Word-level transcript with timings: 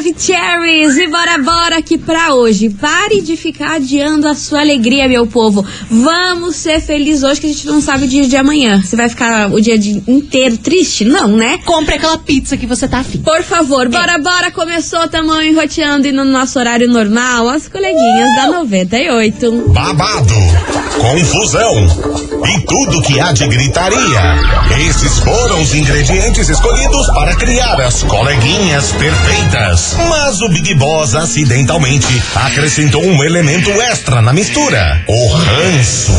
Maravicheries! 0.00 0.96
E 0.96 1.08
bora, 1.08 1.36
bora 1.38 1.82
que 1.82 1.98
pra 1.98 2.34
hoje. 2.34 2.70
Pare 2.70 3.20
de 3.20 3.36
ficar 3.36 3.76
adiando 3.76 4.26
a 4.26 4.34
sua 4.34 4.60
alegria, 4.60 5.06
meu 5.06 5.26
povo. 5.26 5.64
Vamos 5.90 6.56
ser 6.56 6.80
felizes 6.80 7.22
hoje 7.22 7.40
que 7.40 7.46
a 7.46 7.52
gente 7.52 7.66
não 7.66 7.82
sabe 7.82 8.04
o 8.06 8.08
dia 8.08 8.26
de 8.26 8.34
amanhã. 8.34 8.80
Você 8.82 8.96
vai 8.96 9.10
ficar 9.10 9.52
o 9.52 9.60
dia 9.60 9.78
de- 9.78 10.02
inteiro 10.08 10.56
triste? 10.56 11.04
Não, 11.04 11.28
né? 11.28 11.58
Compre 11.66 11.96
aquela 11.96 12.16
pizza 12.16 12.56
que 12.56 12.66
você 12.66 12.88
tá 12.88 13.00
afim. 13.00 13.18
Por 13.18 13.42
favor, 13.42 13.88
bora, 13.90 14.16
bora. 14.18 14.50
Começou, 14.50 15.06
tamo 15.08 15.38
enroteando 15.42 16.06
e 16.06 16.12
no 16.12 16.24
nosso 16.24 16.58
horário 16.58 16.88
normal, 16.88 17.48
as 17.50 17.68
coleguinhas 17.68 18.34
da 18.36 18.46
98. 18.48 19.50
babado, 19.68 20.34
confusão 20.98 21.86
e 22.48 22.60
tudo 22.66 23.02
que 23.02 23.20
há 23.20 23.32
de 23.32 23.46
gritaria. 23.46 24.40
Esses 24.88 25.18
foram 25.18 25.60
os 25.60 25.74
ingredientes 25.74 26.48
escolhidos 26.48 27.06
para 27.08 27.36
criar 27.36 27.78
as 27.82 28.02
coleguinhas 28.04 28.92
perfeitas. 28.92 29.89
Mas 29.94 30.40
o 30.40 30.48
Big 30.48 30.74
Boss 30.74 31.14
acidentalmente 31.14 32.22
acrescentou 32.34 33.04
um 33.04 33.22
elemento 33.24 33.70
extra 33.82 34.22
na 34.22 34.32
mistura: 34.32 35.02
o 35.06 35.28
ranço. 35.28 36.12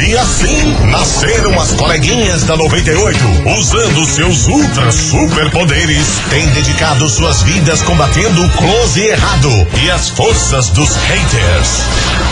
E 0.00 0.16
assim 0.16 0.76
nasceram 0.86 1.60
as 1.60 1.72
coleguinhas 1.72 2.44
da 2.44 2.56
98, 2.56 3.18
usando 3.58 4.06
seus 4.06 4.46
ultra 4.46 4.92
superpoderes, 4.92 6.06
têm 6.30 6.46
dedicado 6.50 7.08
suas 7.08 7.42
vidas 7.42 7.82
combatendo 7.82 8.44
o 8.44 8.50
close 8.50 9.00
e 9.00 9.08
errado 9.08 9.50
e 9.82 9.90
as 9.90 10.08
forças 10.10 10.70
dos 10.70 10.94
haters. 10.94 11.82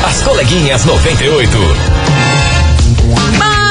As 0.06 0.22
coleguinhas 0.22 0.84
98. 0.84 1.58
Bom 3.02 3.65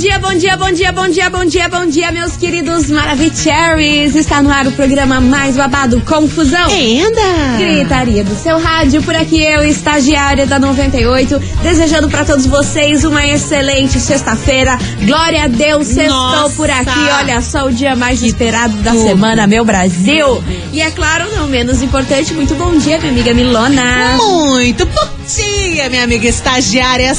dia, 0.00 0.18
bom 0.18 0.32
dia, 0.34 0.56
bom 0.56 0.72
dia, 0.72 0.92
bom 0.92 1.08
dia, 1.08 1.28
bom 1.28 1.44
dia, 1.44 1.68
bom 1.68 1.86
dia, 1.86 2.10
meus 2.10 2.34
queridos 2.34 2.88
Maravicheries. 2.88 4.16
Está 4.16 4.42
no 4.42 4.50
ar 4.50 4.66
o 4.66 4.72
programa 4.72 5.20
mais 5.20 5.56
babado, 5.56 6.00
Confusão. 6.00 6.70
Anda! 6.70 7.58
Gritaria 7.58 8.24
do 8.24 8.34
seu 8.34 8.58
rádio, 8.58 9.02
por 9.02 9.14
aqui 9.14 9.44
eu, 9.44 9.62
estagiária 9.62 10.46
da 10.46 10.58
98, 10.58 11.38
desejando 11.62 12.08
pra 12.08 12.24
todos 12.24 12.46
vocês 12.46 13.04
uma 13.04 13.26
excelente 13.26 14.00
sexta-feira. 14.00 14.78
Glória 15.04 15.44
a 15.44 15.48
Deus, 15.48 15.86
sextou 15.88 16.48
por 16.56 16.70
aqui. 16.70 16.98
Olha 17.18 17.42
só 17.42 17.66
o 17.66 17.70
dia 17.70 17.94
mais 17.94 18.22
esperado 18.22 18.74
da 18.78 18.92
tudo. 18.92 19.06
semana, 19.06 19.46
meu 19.46 19.66
Brasil. 19.66 20.42
E 20.72 20.80
é 20.80 20.90
claro, 20.90 21.26
não 21.36 21.46
menos 21.46 21.82
importante, 21.82 22.32
muito 22.32 22.54
bom 22.54 22.74
dia, 22.78 22.98
minha 22.98 23.12
amiga 23.12 23.34
Milona. 23.34 24.16
Muito 24.16 24.86
bom 24.86 25.08
dia, 25.26 25.90
minha 25.90 26.04
amiga 26.04 26.26
estagiária. 26.26 27.14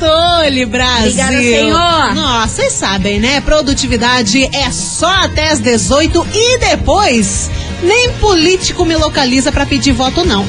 Sextou-lhe, 0.00 0.64
Brasil. 0.64 1.08
Obrigada, 1.08 1.38
senhor. 1.38 2.14
Nossa, 2.14 2.48
vocês 2.48 2.72
sabem, 2.72 3.20
né? 3.20 3.42
Produtividade 3.42 4.48
é 4.56 4.70
só 4.70 5.12
até 5.24 5.50
as 5.50 5.60
18 5.60 6.26
e 6.32 6.58
depois 6.58 7.50
nem 7.82 8.10
político 8.14 8.86
me 8.86 8.96
localiza 8.96 9.52
pra 9.52 9.66
pedir 9.66 9.92
voto, 9.92 10.24
não. 10.24 10.46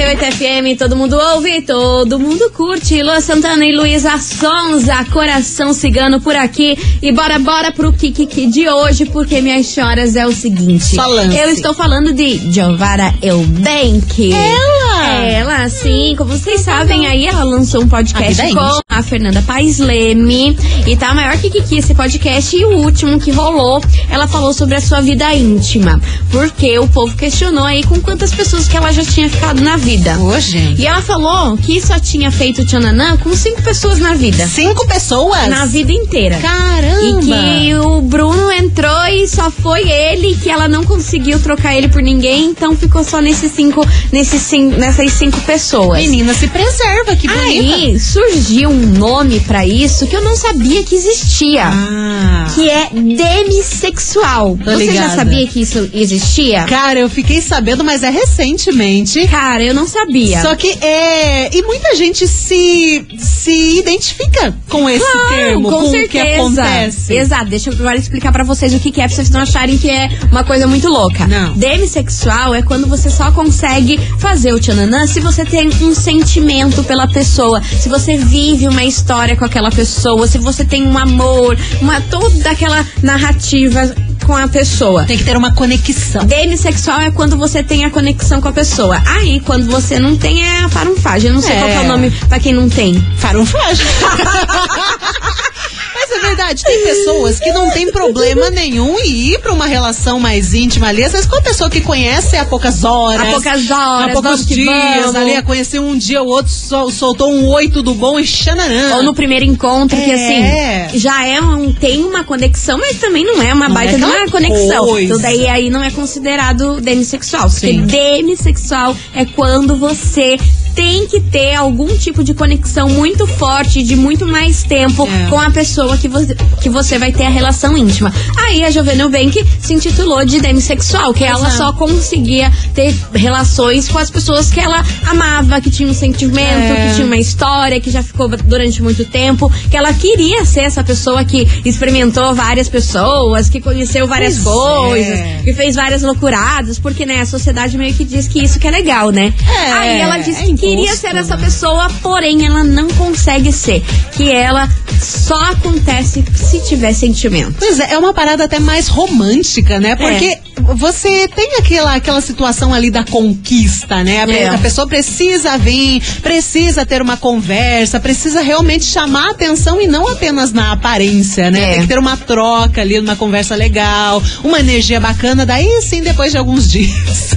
98 0.00 0.36
FM, 0.36 0.78
todo 0.78 0.96
mundo 0.96 1.14
ouve, 1.14 1.60
todo 1.60 2.18
mundo 2.18 2.50
curte. 2.52 3.02
Lua 3.02 3.20
Santana 3.20 3.66
e 3.66 3.76
Luísa 3.76 4.16
Sonza, 4.16 5.04
coração 5.12 5.74
cigano 5.74 6.22
por 6.22 6.34
aqui. 6.34 6.74
E 7.02 7.12
bora, 7.12 7.38
bora 7.38 7.70
pro 7.70 7.92
Kikiki 7.92 8.46
de 8.46 8.66
hoje, 8.66 9.04
porque 9.04 9.42
minhas 9.42 9.66
senhoras 9.66 10.16
é 10.16 10.26
o 10.26 10.32
seguinte. 10.32 10.96
Lance. 10.96 11.36
Eu 11.36 11.50
estou 11.50 11.74
falando 11.74 12.14
de 12.14 12.38
Giovara 12.50 13.12
Eubank. 13.20 14.32
Ela? 14.32 15.22
Ela, 15.22 15.68
sim, 15.68 16.14
como 16.16 16.30
vocês 16.30 16.62
sabem, 16.62 17.06
aí 17.06 17.26
ela 17.26 17.44
lançou 17.44 17.82
um 17.82 17.88
podcast 17.88 18.40
A 18.40 18.54
com 18.54 18.80
a 18.88 19.02
Fernanda 19.02 19.42
Paes 19.42 19.80
Leme. 19.80 20.56
E 20.86 20.96
tá 20.96 21.12
maior 21.12 21.36
que 21.36 21.50
Kiki 21.50 21.76
esse 21.76 21.94
podcast. 21.94 22.56
E 22.56 22.64
o 22.64 22.78
último 22.78 23.20
que 23.20 23.30
rolou, 23.30 23.82
ela 24.08 24.26
falou 24.26 24.54
sobre 24.54 24.76
a 24.76 24.80
sua 24.80 25.02
vida 25.02 25.30
íntima. 25.34 26.00
Porque 26.30 26.78
o 26.78 26.88
povo 26.88 27.14
questionou 27.16 27.64
aí 27.64 27.82
com 27.82 28.00
quantas 28.00 28.32
pessoas 28.32 28.66
que 28.66 28.76
ela 28.76 28.92
já 28.92 29.04
tinha 29.04 29.28
ficado 29.28 29.60
na 29.60 29.76
vida. 29.76 29.89
Ô, 30.20 30.38
gente. 30.38 30.80
E 30.80 30.86
ela 30.86 31.02
falou 31.02 31.56
que 31.56 31.80
só 31.80 31.98
tinha 31.98 32.30
feito 32.30 32.64
tchananã 32.64 33.16
com 33.16 33.34
cinco 33.34 33.60
pessoas 33.62 33.98
na 33.98 34.14
vida. 34.14 34.46
Cinco 34.46 34.86
pessoas? 34.86 35.48
Na 35.48 35.66
vida 35.66 35.90
inteira. 35.92 36.38
Caramba! 36.38 37.20
E 37.20 37.24
que 37.66 37.74
o 37.74 38.00
Bruno 38.00 38.50
entrou 38.52 39.04
e 39.06 39.26
só 39.26 39.50
foi 39.50 39.88
ele, 39.90 40.36
que 40.36 40.48
ela 40.48 40.68
não 40.68 40.84
conseguiu 40.84 41.40
trocar 41.40 41.74
ele 41.76 41.88
por 41.88 42.00
ninguém, 42.02 42.46
então 42.50 42.76
ficou 42.76 43.02
só 43.02 43.20
nesses 43.20 43.50
cinco, 43.52 43.84
nesses 44.12 44.40
cin- 44.42 44.68
nessas 44.76 45.12
cinco 45.12 45.40
pessoas. 45.40 46.00
Menina, 46.00 46.34
se 46.34 46.46
preserva, 46.46 47.16
que 47.16 47.26
bonita. 47.26 47.44
Aí 47.74 47.98
surgiu 47.98 48.70
um 48.70 48.86
nome 48.86 49.40
pra 49.40 49.66
isso 49.66 50.06
que 50.06 50.14
eu 50.14 50.22
não 50.22 50.36
sabia 50.36 50.82
que 50.84 50.94
existia. 50.94 51.64
Ah. 51.66 52.46
Que 52.54 52.70
é 52.70 52.88
demissexual. 52.92 54.56
Tô 54.64 54.70
Você 54.72 54.86
já 54.86 54.92
ligada. 54.92 55.14
sabia 55.16 55.46
que 55.46 55.60
isso 55.62 55.90
existia? 55.92 56.64
Cara, 56.64 56.98
eu 57.00 57.08
fiquei 57.10 57.40
sabendo, 57.40 57.82
mas 57.84 58.02
é 58.02 58.10
recentemente. 58.10 59.26
Cara, 59.28 59.62
eu 59.62 59.74
não 59.74 59.79
sabia. 59.86 60.42
Só 60.42 60.54
que 60.54 60.70
é. 60.80 61.54
E 61.56 61.62
muita 61.62 61.94
gente 61.94 62.26
se, 62.26 63.06
se 63.18 63.78
identifica 63.78 64.54
com 64.68 64.88
esse 64.88 65.04
Claro, 65.04 65.28
termo, 65.28 65.70
com, 65.70 65.80
com, 65.82 65.90
certeza. 65.90 66.06
o 66.06 66.08
que 66.08 66.18
acontece. 66.18 67.14
Exato, 67.14 67.46
deixa 67.46 67.70
eu 67.70 67.74
agora 67.74 67.96
explicar 67.96 68.32
pra 68.32 68.44
vocês 68.44 68.74
o 68.74 68.80
que, 68.80 68.90
que 68.90 69.00
é, 69.00 69.06
pra 69.06 69.14
vocês 69.16 69.30
não 69.30 69.40
acharem 69.40 69.78
que 69.78 69.90
é 69.90 70.08
uma 70.30 70.44
coisa 70.44 70.66
muito 70.66 70.88
louca. 70.88 71.26
Não. 71.26 71.52
Demissexual 71.54 72.54
é 72.54 72.62
quando 72.62 72.86
você 72.86 73.10
só 73.10 73.30
consegue 73.32 73.98
fazer 74.18 74.52
o 74.52 74.60
tchananã 74.60 75.06
se 75.06 75.20
você 75.20 75.44
tem 75.44 75.68
um 75.82 75.94
sentimento 75.94 76.82
pela 76.84 77.06
pessoa, 77.08 77.62
se 77.62 77.88
você 77.88 78.16
vive 78.16 78.68
uma 78.68 78.84
história 78.84 79.36
com 79.36 79.44
aquela 79.44 79.70
pessoa, 79.70 80.26
se 80.26 80.38
você 80.38 80.64
tem 80.64 80.86
um 80.86 80.96
amor, 80.96 81.56
uma 81.80 82.00
toda 82.00 82.50
aquela 82.50 82.86
narrativa 83.02 83.94
com 84.30 84.36
a 84.36 84.46
pessoa. 84.46 85.04
Tem 85.06 85.18
que 85.18 85.24
ter 85.24 85.36
uma 85.36 85.52
conexão. 85.52 86.24
Demissexual 86.24 87.00
é 87.00 87.10
quando 87.10 87.36
você 87.36 87.64
tem 87.64 87.84
a 87.84 87.90
conexão 87.90 88.40
com 88.40 88.46
a 88.46 88.52
pessoa. 88.52 89.02
Aí, 89.04 89.40
quando 89.40 89.68
você 89.68 89.98
não 89.98 90.16
tem, 90.16 90.44
é 90.44 90.60
a 90.60 90.68
farunfagem. 90.68 91.30
Eu 91.30 91.34
não 91.34 91.42
sei 91.42 91.56
É. 91.56 91.58
qual 91.58 91.68
que 91.68 91.74
é 91.76 91.80
o 91.80 91.88
nome 91.88 92.10
pra 92.28 92.38
quem 92.38 92.52
não 92.52 92.68
tem. 92.68 92.94
Farunfagem. 93.16 93.84
Mas 96.10 96.24
é 96.24 96.26
verdade, 96.26 96.62
tem 96.64 96.82
pessoas 96.82 97.38
que 97.38 97.50
não 97.52 97.70
tem 97.70 97.90
problema 97.92 98.50
nenhum 98.50 98.98
em 98.98 99.32
ir 99.32 99.38
pra 99.40 99.52
uma 99.52 99.66
relação 99.66 100.18
mais 100.18 100.52
íntima 100.54 100.88
ali. 100.88 101.04
Às 101.04 101.12
vezes 101.12 101.26
com 101.26 101.36
a 101.36 101.42
pessoa 101.42 101.70
que 101.70 101.80
conhece 101.80 102.36
há 102.36 102.44
poucas 102.44 102.84
horas. 102.84 103.20
Há 103.28 103.30
poucas 103.30 103.70
horas, 103.70 104.10
Há 104.10 104.12
poucos 104.12 104.44
que 104.44 104.54
dias 104.54 105.14
ali, 105.14 105.36
a 105.36 105.42
conhecer 105.42 105.78
um 105.78 105.96
dia, 105.96 106.22
o 106.22 106.26
outro 106.26 106.52
sol- 106.52 106.90
soltou 106.90 107.30
um 107.32 107.48
oi, 107.48 107.68
tudo 107.68 107.94
bom 107.94 108.18
e 108.18 108.26
xananã. 108.26 108.96
Ou 108.96 109.02
no 109.02 109.14
primeiro 109.14 109.44
encontro, 109.44 109.96
que 109.96 110.10
É. 110.10 110.86
assim, 110.88 110.98
já 110.98 111.26
é 111.26 111.40
um, 111.40 111.72
tem 111.72 112.02
uma 112.04 112.24
conexão, 112.24 112.78
mas 112.78 112.98
também 112.98 113.24
não 113.24 113.40
é 113.42 113.52
uma 113.54 113.68
Não 113.68 113.74
baita 113.74 113.94
é 113.94 113.96
de 113.98 114.04
uma 114.04 114.12
aquela 114.14 114.30
conexão. 114.30 114.86
coisa. 114.86 115.04
Então 115.14 115.18
daí 115.20 115.46
aí 115.46 115.70
não 115.70 115.82
é 115.82 115.90
considerado 115.90 116.80
demissexual. 116.80 117.48
Porque 117.50 117.66
Sim. 117.68 117.82
demissexual 117.86 118.96
é 119.14 119.24
quando 119.24 119.76
você 119.76 120.36
tem 120.80 121.06
que 121.06 121.20
ter 121.20 121.54
algum 121.56 121.94
tipo 121.98 122.24
de 122.24 122.32
conexão 122.32 122.88
muito 122.88 123.26
forte, 123.26 123.82
de 123.82 123.94
muito 123.94 124.26
mais 124.26 124.62
tempo 124.62 125.06
É. 125.06 125.28
com 125.28 125.38
a 125.38 125.50
pessoa 125.50 125.98
que 125.98 126.08
você, 126.08 126.34
que 126.62 126.70
você 126.70 126.98
vai 126.98 127.12
ter 127.12 127.24
a 127.26 127.28
relação 127.28 127.76
íntima. 127.76 128.10
Aí 128.46 128.64
a 128.64 128.70
Juvenil 128.70 129.10
Bank 129.10 129.44
se 129.60 129.74
intitulou 129.74 130.24
de 130.24 130.40
demissexual, 130.40 131.12
que 131.12 131.22
ela 131.22 131.48
Exato. 131.48 131.56
só 131.58 131.72
conseguia 131.74 132.50
ter 132.74 132.94
relações 133.12 133.90
com 133.90 133.98
as 133.98 134.08
pessoas 134.10 134.50
que 134.50 134.58
ela 134.58 134.82
amava, 135.06 135.60
que 135.60 135.68
tinha 135.70 135.86
um 135.86 135.92
sentimento, 135.92 136.72
É. 136.72 136.88
que 136.88 136.94
tinha 136.94 137.06
uma 137.06 137.18
história, 137.18 137.78
que 137.78 137.90
já 137.90 138.02
ficou 138.02 138.26
durante 138.28 138.82
muito 138.82 139.04
tempo, 139.04 139.52
que 139.70 139.76
ela 139.76 139.92
queria 139.92 140.46
ser 140.46 140.60
essa 140.60 140.82
pessoa 140.82 141.22
que 141.26 141.46
experimentou 141.62 142.34
várias 142.34 142.70
pessoas, 142.70 143.50
que 143.50 143.60
conheceu 143.60 144.06
várias 144.06 144.38
Pois 144.38 144.54
coisas, 144.88 145.18
é. 145.18 145.40
que 145.44 145.52
fez 145.52 145.76
várias 145.76 146.00
loucuradas, 146.00 146.78
porque 146.78 147.04
né, 147.04 147.20
a 147.20 147.26
sociedade 147.26 147.76
meio 147.76 147.92
que 147.92 148.04
diz 148.04 148.26
que 148.26 148.42
isso 148.42 148.58
que 148.58 148.66
é 148.66 148.70
legal, 148.70 149.10
né? 149.10 149.34
É, 149.46 149.72
Aí 149.72 150.00
ela 150.00 150.16
disse 150.16 150.40
é 150.50 150.56
que 150.56 150.69
queria 150.76 150.96
ser 150.96 151.16
essa 151.16 151.36
né? 151.36 151.44
pessoa, 151.44 151.90
porém 152.02 152.46
ela 152.46 152.62
não 152.64 152.88
consegue 152.88 153.52
ser. 153.52 153.82
Que 154.12 154.30
ela 154.30 154.68
só 155.00 155.40
acontece 155.52 156.24
se 156.34 156.60
tiver 156.60 156.92
sentimento. 156.92 157.54
Pois 157.58 157.78
é, 157.80 157.92
é 157.92 157.98
uma 157.98 158.12
parada 158.12 158.44
até 158.44 158.58
mais 158.58 158.88
romântica, 158.88 159.78
né? 159.80 159.96
Porque 159.96 160.26
É. 160.26 160.40
você 160.74 161.26
tem 161.28 161.56
aquela, 161.58 161.94
aquela 161.94 162.20
situação 162.20 162.72
ali 162.74 162.90
da 162.90 163.04
conquista, 163.04 164.02
né? 164.04 164.24
A, 164.24 164.30
É. 164.30 164.48
a 164.48 164.58
pessoa 164.58 164.86
precisa 164.86 165.56
vir, 165.58 166.02
precisa 166.22 166.84
ter 166.84 167.00
uma 167.00 167.16
conversa, 167.16 167.98
precisa 167.98 168.42
realmente 168.42 168.84
chamar 168.84 169.28
a 169.28 169.30
atenção 169.30 169.80
e 169.80 169.86
não 169.86 170.06
apenas 170.08 170.52
na 170.52 170.72
aparência, 170.72 171.50
né? 171.50 171.60
É. 171.60 171.72
Tem 171.74 171.82
que 171.82 171.88
ter 171.88 171.98
uma 171.98 172.16
troca 172.16 172.80
ali, 172.80 172.98
uma 172.98 173.16
conversa 173.16 173.54
legal, 173.54 174.22
uma 174.44 174.60
energia 174.60 175.00
bacana, 175.00 175.46
daí 175.46 175.80
sim, 175.82 176.02
depois 176.02 176.30
de 176.32 176.38
alguns 176.38 176.68
dias. 176.70 177.30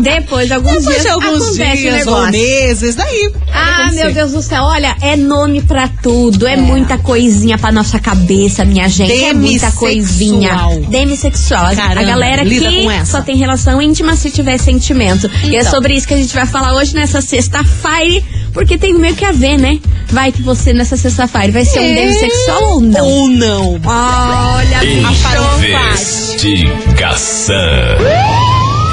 Depois 0.00 0.46
de 0.46 0.54
alguns 0.54 0.72
depois 0.74 0.88
dias 0.94 1.02
de 1.02 1.08
alguns 1.08 1.54
dias 1.54 2.06
ou 2.06 2.22
negócio. 2.22 2.32
Meses, 2.56 2.94
daí. 2.94 3.32
Ah, 3.52 3.90
meu 3.92 4.12
Deus 4.12 4.32
do 4.32 4.42
céu, 4.42 4.62
olha, 4.64 4.94
é 5.00 5.16
nome 5.16 5.62
pra 5.62 5.88
tudo, 5.88 6.46
é, 6.46 6.56
muita 6.56 6.98
coisinha 6.98 7.56
pra 7.58 7.72
nossa 7.72 7.98
cabeça, 7.98 8.64
minha 8.64 8.88
gente, 8.88 9.24
é 9.24 9.32
muita 9.32 9.70
coisinha. 9.72 10.50
Demissexual, 10.88 11.66
a 11.66 11.74
Caramba, 11.74 12.02
galera 12.06 12.42
lida 12.42 12.68
que 12.68 12.84
com 12.84 12.90
essa. 12.90 13.18
só 13.18 13.22
tem 13.22 13.36
relação 13.36 13.80
íntima 13.80 14.14
se 14.16 14.30
tiver 14.30 14.58
sentimento. 14.58 15.30
E 15.44 15.56
é 15.56 15.60
Então. 15.60 15.70
sobre 15.72 15.94
isso 15.94 16.06
que 16.06 16.14
a 16.14 16.16
gente 16.16 16.34
vai 16.34 16.46
falar 16.46 16.74
hoje 16.74 16.94
nessa 16.94 17.20
sexta-feira, 17.22 18.22
porque 18.52 18.76
tem 18.76 18.92
meio 18.94 19.14
que 19.14 19.24
a 19.24 19.32
ver, 19.32 19.56
né? 19.58 19.78
Vai 20.10 20.30
que 20.30 20.42
você 20.42 20.72
nessa 20.74 20.96
sexta-feira 20.96 21.52
vai 21.52 21.64
ser 21.64 21.80
um 21.80 21.84
É. 21.84 21.94
demissexual 21.94 22.62
ou 22.74 22.80
não? 22.80 23.06
Ou 23.06 23.28
não. 23.28 23.80
Olha, 23.84 24.84
Investigação. 24.84 27.56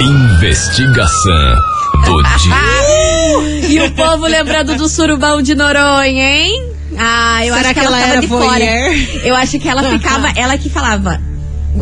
Investigação 0.01 1.55
do 2.05 2.23
dia. 2.39 3.18
O 3.99 4.11
povo 4.11 4.25
lembrando 4.27 4.75
do 4.75 4.87
surubão 4.87 5.41
de 5.41 5.55
Noronha, 5.55 6.23
hein? 6.23 6.71
Ah, 6.97 7.45
eu 7.45 7.53
Será 7.53 7.69
acho 7.69 7.73
que, 7.75 7.79
que 7.81 7.85
ela, 7.85 7.97
ela 7.97 8.05
tava 8.05 8.11
era 8.13 8.21
de 8.21 8.27
voyeur? 8.27 8.49
fora. 8.49 8.65
Eu 9.27 9.35
acho 9.35 9.59
que 9.59 9.69
ela 9.69 9.83
ficava, 9.83 10.29
ela 10.35 10.57
que 10.57 10.69
falava. 10.69 11.21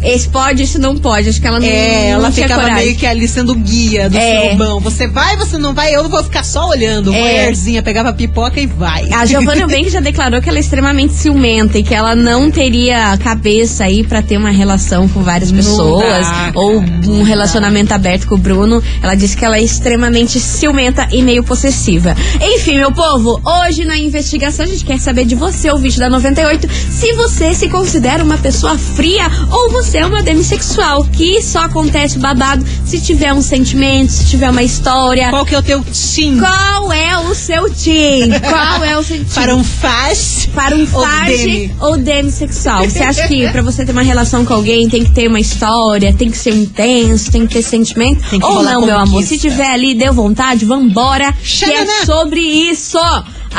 Esse 0.03 0.29
pode, 0.29 0.63
esse 0.63 0.77
não 0.77 0.97
pode. 0.97 1.29
Acho 1.29 1.39
que 1.41 1.47
ela 1.47 1.59
não, 1.59 1.67
É, 1.67 2.09
ela 2.09 2.23
não 2.23 2.31
ficava 2.31 2.61
coragem. 2.61 2.85
meio 2.85 2.97
que 2.97 3.05
ali 3.05 3.27
sendo 3.27 3.55
guia 3.55 4.09
do 4.09 4.17
É. 4.17 4.43
surubão. 4.47 4.79
Você 4.81 5.07
vai, 5.07 5.35
você 5.37 5.57
não 5.57 5.73
vai, 5.73 5.95
eu 5.95 6.07
vou 6.09 6.23
ficar 6.23 6.43
só 6.43 6.67
olhando. 6.69 7.13
É. 7.13 7.19
Mulherzinha, 7.19 7.81
pegava 7.81 8.13
pipoca 8.13 8.59
e 8.59 8.67
vai. 8.67 9.07
A 9.11 9.25
Giovanna 9.25 9.65
Bank 9.67 9.89
já 9.89 9.99
declarou 9.99 10.41
que 10.41 10.49
ela 10.49 10.57
é 10.57 10.61
extremamente 10.61 11.13
ciumenta 11.13 11.77
e 11.79 11.83
que 11.83 11.93
ela 11.95 12.15
não 12.15 12.51
teria 12.51 13.17
cabeça 13.17 13.85
aí 13.85 14.03
pra 14.05 14.21
ter 14.21 14.37
uma 14.37 14.51
relação 14.51 15.07
com 15.07 15.21
várias 15.23 15.51
pessoas 15.51 16.27
dá, 16.27 16.51
ou 16.53 16.79
um 16.79 17.23
relacionamento 17.23 17.93
aberto 17.93 18.27
com 18.27 18.35
o 18.35 18.37
Bruno. 18.37 18.83
Ela 19.01 19.15
disse 19.15 19.35
que 19.37 19.45
ela 19.45 19.57
é 19.57 19.61
extremamente 19.63 20.39
ciumenta 20.39 21.07
e 21.11 21.21
meio 21.23 21.43
possessiva. 21.43 22.15
Enfim, 22.41 22.77
meu 22.77 22.91
povo, 22.91 23.41
hoje 23.43 23.85
na 23.85 23.97
investigação 23.97 24.65
a 24.65 24.67
gente 24.67 24.83
quer 24.85 24.99
saber 24.99 25.25
de 25.25 25.33
você, 25.35 25.71
o 25.71 25.77
vídeo 25.77 25.99
da 25.99 26.09
98, 26.09 26.67
se 26.91 27.13
você 27.13 27.53
se 27.53 27.69
considera 27.69 28.23
uma 28.23 28.37
pessoa 28.37 28.77
fria 28.77 29.25
ou 29.49 29.71
você 29.77 29.99
é 29.99 30.05
uma 30.07 30.23
demissexual, 30.23 31.03
que 31.03 31.39
só 31.41 31.59
acontece 31.59 32.17
babado 32.17 32.65
se 32.83 32.99
tiver 32.99 33.31
um 33.31 33.41
sentimento, 33.43 34.11
se 34.11 34.25
tiver 34.25 34.49
uma 34.49 34.63
história. 34.63 35.29
Qual 35.29 35.45
que 35.45 35.53
é 35.53 35.59
o 35.59 35.61
teu 35.61 35.83
tim? 35.83 36.39
Qual 36.39 36.91
é 36.91 37.17
o 37.19 37.35
seu 37.35 37.69
tim? 37.71 38.27
Qual 38.41 38.83
é 38.83 38.97
o 38.97 39.03
seu 39.03 39.17
tim? 39.23 39.25
Para 39.35 39.55
um 39.55 39.63
faz? 39.63 40.49
Para 40.55 40.75
um 40.75 40.87
Ou 40.91 41.07
demi? 41.25 41.75
ou 41.79 41.97
demissexual. 41.97 42.83
Você 42.89 43.03
acha 43.03 43.27
que 43.27 43.47
pra 43.51 43.61
você 43.61 43.85
ter 43.85 43.91
uma 43.91 44.01
relação 44.01 44.43
com 44.43 44.53
alguém 44.55 44.89
tem 44.89 45.03
que 45.03 45.11
ter 45.11 45.27
uma 45.27 45.39
história, 45.39 46.11
tem 46.11 46.31
que 46.31 46.37
ser 46.37 46.55
intenso, 46.55 47.31
tem 47.31 47.45
que 47.45 47.53
ter 47.53 47.61
sentimento? 47.61 48.27
Que 48.29 48.43
ou 48.43 48.63
não, 48.63 48.81
meu 48.83 48.95
amor? 48.97 49.11
conquista. 49.21 49.35
Se 49.35 49.41
tiver 49.41 49.71
ali, 49.73 49.93
deu 49.93 50.11
vontade, 50.11 50.65
vambora. 50.65 51.31
Que 51.33 51.47
Xananá. 51.47 51.79
é 52.01 52.05
sobre 52.05 52.39
isso. 52.41 52.97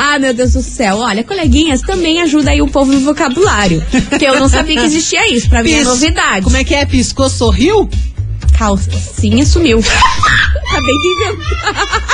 Ah, 0.00 0.16
meu 0.16 0.32
Deus 0.32 0.52
do 0.52 0.62
céu. 0.62 0.98
Olha, 0.98 1.24
coleguinhas, 1.24 1.80
também 1.80 2.22
ajuda 2.22 2.52
aí 2.52 2.62
o 2.62 2.68
povo 2.68 2.92
no 2.92 3.00
vocabulário. 3.00 3.84
Porque 4.08 4.24
eu 4.24 4.38
não 4.38 4.48
sabia 4.48 4.78
que 4.78 4.86
existia 4.86 5.28
isso. 5.34 5.48
Pra 5.48 5.60
mim 5.60 5.72
é 5.72 5.78
Pis- 5.78 5.86
novidade. 5.88 6.44
Como 6.44 6.56
é 6.56 6.62
que 6.62 6.72
é? 6.72 6.86
Piscou, 6.86 7.28
sorriu? 7.28 7.90
Calcinha 8.56 9.44
sumiu. 9.44 9.78
Acabei 10.70 10.94
de 10.98 11.08
inventar. 11.08 12.04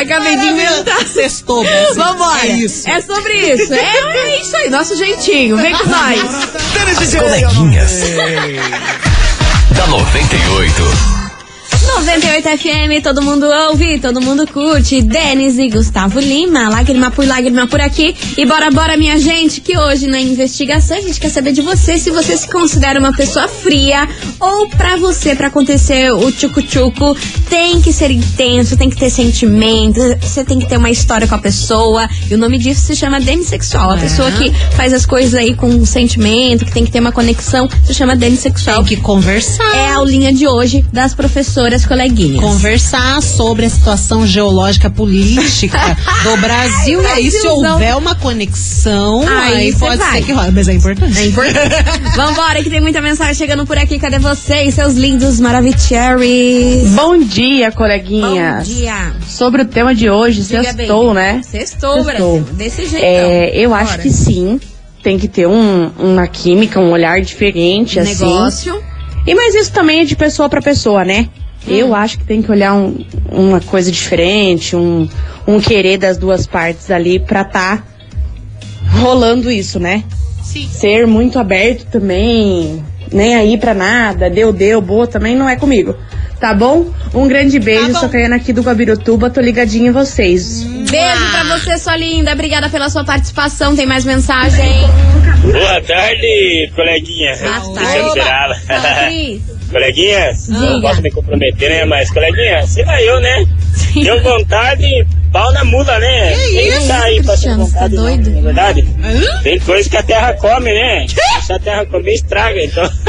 Acabei 0.00 0.36
de 0.36 0.46
inventar. 0.46 1.06
Sextou, 1.06 1.62
Brasil. 1.62 1.94
Vambora. 1.96 2.46
É 2.46 2.52
isso. 2.52 2.88
É 2.88 3.00
sobre 3.00 3.32
isso. 3.34 3.74
É, 3.74 3.98
é 4.28 4.40
isso 4.40 4.56
aí, 4.56 4.70
nosso 4.70 4.96
jeitinho. 4.96 5.56
Vem 5.56 5.72
com 5.76 5.88
nós. 5.88 6.20
As 7.00 7.14
coleguinhas. 7.14 7.90
Da 9.76 9.86
98. 9.88 11.09
98 12.04 12.48
FM, 12.58 13.02
todo 13.04 13.20
mundo 13.22 13.46
ouve, 13.68 13.98
todo 13.98 14.20
mundo 14.22 14.46
curte. 14.46 15.02
Denis 15.02 15.58
e 15.58 15.68
Gustavo 15.68 16.18
Lima, 16.18 16.68
lágrima 16.70 17.10
por 17.10 17.26
lágrima 17.26 17.66
por 17.66 17.78
aqui. 17.80 18.16
E 18.38 18.46
bora, 18.46 18.70
bora, 18.70 18.96
minha 18.96 19.18
gente, 19.18 19.60
que 19.60 19.76
hoje 19.76 20.06
na 20.06 20.18
investigação 20.18 20.96
a 20.96 21.00
gente 21.00 21.20
quer 21.20 21.28
saber 21.28 21.52
de 21.52 21.60
você 21.60 21.98
se 21.98 22.10
você 22.10 22.36
se 22.38 22.48
considera 22.50 22.98
uma 22.98 23.12
pessoa 23.12 23.46
fria 23.48 24.08
ou 24.40 24.66
pra 24.70 24.96
você, 24.96 25.34
pra 25.36 25.48
acontecer 25.48 26.10
o 26.12 26.32
tchucu-tchucu, 26.32 27.14
tem 27.50 27.82
que 27.82 27.92
ser 27.92 28.10
intenso, 28.10 28.78
tem 28.78 28.88
que 28.88 28.96
ter 28.96 29.10
sentimento, 29.10 30.00
você 30.22 30.42
tem 30.42 30.58
que 30.58 30.66
ter 30.66 30.78
uma 30.78 30.90
história 30.90 31.28
com 31.28 31.34
a 31.34 31.38
pessoa. 31.38 32.08
E 32.30 32.34
o 32.34 32.38
nome 32.38 32.56
disso 32.58 32.80
se 32.80 32.96
chama 32.96 33.20
demissexual. 33.20 33.90
A 33.90 33.96
É. 33.98 34.00
pessoa 34.00 34.30
que 34.32 34.50
faz 34.74 34.94
as 34.94 35.04
coisas 35.04 35.34
aí 35.34 35.54
com 35.54 35.84
sentimento, 35.84 36.64
que 36.64 36.72
tem 36.72 36.84
que 36.84 36.90
ter 36.90 37.00
uma 37.00 37.12
conexão, 37.12 37.68
se 37.84 37.92
chama 37.92 38.16
demissexual. 38.16 38.76
Tem 38.84 38.96
que 38.96 39.02
conversar. 39.02 39.76
É 39.76 39.88
a 39.90 39.96
aulinha 39.96 40.32
de 40.32 40.48
hoje 40.48 40.82
das 40.92 41.14
professoras 41.14 41.84
coleguinhas. 41.90 42.40
Conversar 42.40 43.20
sobre 43.20 43.66
a 43.66 43.68
situação 43.70 44.24
geológica 44.24 44.88
política 44.88 45.78
do 46.22 46.36
Brasil. 46.36 47.02
e 47.02 47.06
aí, 47.06 47.30
se 47.30 47.46
houver 47.48 47.96
uma 47.96 48.14
conexão, 48.14 49.22
Aí 49.28 49.54
aí, 49.56 49.74
pode 49.74 49.96
vai. 49.96 50.20
ser 50.20 50.26
que 50.26 50.32
rola. 50.32 50.50
Mas 50.52 50.68
é 50.68 50.74
importante. 50.74 51.18
É 51.18 51.26
importante. 51.26 51.74
Vambora, 52.16 52.62
que 52.62 52.70
tem 52.70 52.80
muita 52.80 53.00
mensagem 53.00 53.34
chegando 53.34 53.66
por 53.66 53.76
aqui. 53.76 53.98
Cadê 53.98 54.18
vocês, 54.20 54.74
seus 54.74 54.94
lindos 54.94 55.40
Maravicheries? 55.40 56.90
Bom 56.90 57.18
dia, 57.18 57.70
Bom 57.70 57.76
coleguinhas. 57.76 58.66
dia. 58.68 59.12
Sobre 59.26 59.62
o 59.62 59.64
tema 59.64 59.92
de 59.94 60.08
hoje, 60.08 60.42
Diga 60.42 60.62
sextou, 60.72 61.06
bem. 61.06 61.14
né? 61.14 61.40
Sextou, 61.42 62.04
Sextou. 62.04 62.04
Brasil. 62.04 62.46
Desse 62.52 62.86
jeito. 62.86 63.04
É, 63.04 63.50
eu 63.56 63.74
acho 63.74 63.98
que 63.98 64.10
sim. 64.10 64.60
Tem 65.02 65.18
que 65.18 65.26
ter 65.26 65.46
um- 65.48 65.90
uma 65.98 66.26
química, 66.26 66.78
um 66.78 66.90
olhar 66.92 67.20
diferente, 67.22 67.98
assim. 67.98 68.10
Negócio. 68.24 68.80
E 69.26 69.34
mas 69.34 69.54
isso 69.54 69.72
também 69.72 70.00
é 70.00 70.04
de 70.04 70.14
pessoa 70.14 70.48
pra 70.48 70.60
pessoa, 70.62 71.04
né? 71.04 71.28
Eu 71.66 71.94
acho 71.94 72.18
que 72.18 72.24
tem 72.24 72.40
que 72.42 72.50
olhar 72.50 72.74
um- 72.74 73.04
uma 73.30 73.60
coisa 73.60 73.90
diferente, 73.92 74.74
um, 74.74 75.08
um 75.46 75.60
querer 75.60 75.98
das 75.98 76.16
duas 76.16 76.46
partes 76.46 76.90
ali 76.90 77.18
pra 77.18 77.44
tá 77.44 77.82
rolando 79.00 79.50
isso, 79.50 79.78
né? 79.78 80.02
Sim. 80.42 80.68
Ser 80.68 81.06
muito 81.06 81.38
aberto 81.38 81.84
também, 81.86 82.82
nem 83.12 83.34
aí 83.36 83.56
pra 83.56 83.72
nada, 83.74 84.28
deu, 84.28 84.52
deu, 84.52 84.80
boa, 84.80 85.06
também 85.06 85.36
não 85.36 85.48
é 85.48 85.54
comigo. 85.56 85.94
Tá 86.40 86.54
bom? 86.54 86.86
Um 87.12 87.28
grande 87.28 87.58
beijo, 87.58 87.88
Tá 87.88 87.92
bom. 87.92 88.00
sou 88.00 88.08
Caiana 88.08 88.36
aqui 88.36 88.50
do 88.52 88.62
Guabirutuba, 88.62 89.28
tô 89.28 89.40
ligadinha 89.42 89.90
em 89.90 89.92
vocês. 89.92 90.64
Beijo 90.64 91.30
pra 91.30 91.44
você, 91.58 91.76
sua 91.78 91.94
linda. 91.96 92.32
Obrigada 92.32 92.70
pela 92.70 92.88
sua 92.88 93.04
participação. 93.04 93.76
Tem 93.76 93.84
mais 93.84 94.06
mensagem? 94.06 94.72
Boa 95.42 95.82
tarde, 95.82 96.72
coleguinha. 96.74 97.36
Boa 97.36 97.78
Deixa 97.78 97.96
eu 97.98 98.14
tarde. 98.14 99.42
Coleguinhas, 99.70 100.46
Diga. 100.46 100.58
não 100.58 100.80
posso 100.80 101.00
me 101.02 101.10
comprometer, 101.10 101.70
né? 101.70 101.84
Mas, 101.84 102.10
coleguinha, 102.10 102.66
sei 102.66 102.84
lá 102.84 103.00
eu, 103.02 103.20
né? 103.20 103.44
Deu 103.94 104.20
vontade, 104.22 104.84
pau 105.32 105.52
na 105.52 105.64
mula, 105.64 105.98
né? 105.98 106.34
Tem 106.36 106.70
que 106.72 106.80
sair 106.80 107.22
pra 107.24 107.34
ter 107.36 107.40
Cristiano, 107.42 107.64
você 107.66 107.72
tá 107.72 107.78
vontade, 107.80 107.94
não, 107.96 108.02
doido? 108.02 108.30
não 108.30 108.38
é 108.38 108.42
verdade? 108.42 108.88
Tem 109.42 109.60
coisa 109.60 109.88
que 109.88 109.96
a 109.96 110.02
terra 110.02 110.32
come, 110.34 110.72
né? 110.72 111.06
Se 111.42 111.52
a 111.52 111.58
terra 111.58 111.86
comer, 111.86 112.14
estraga, 112.14 112.62
então... 112.62 112.90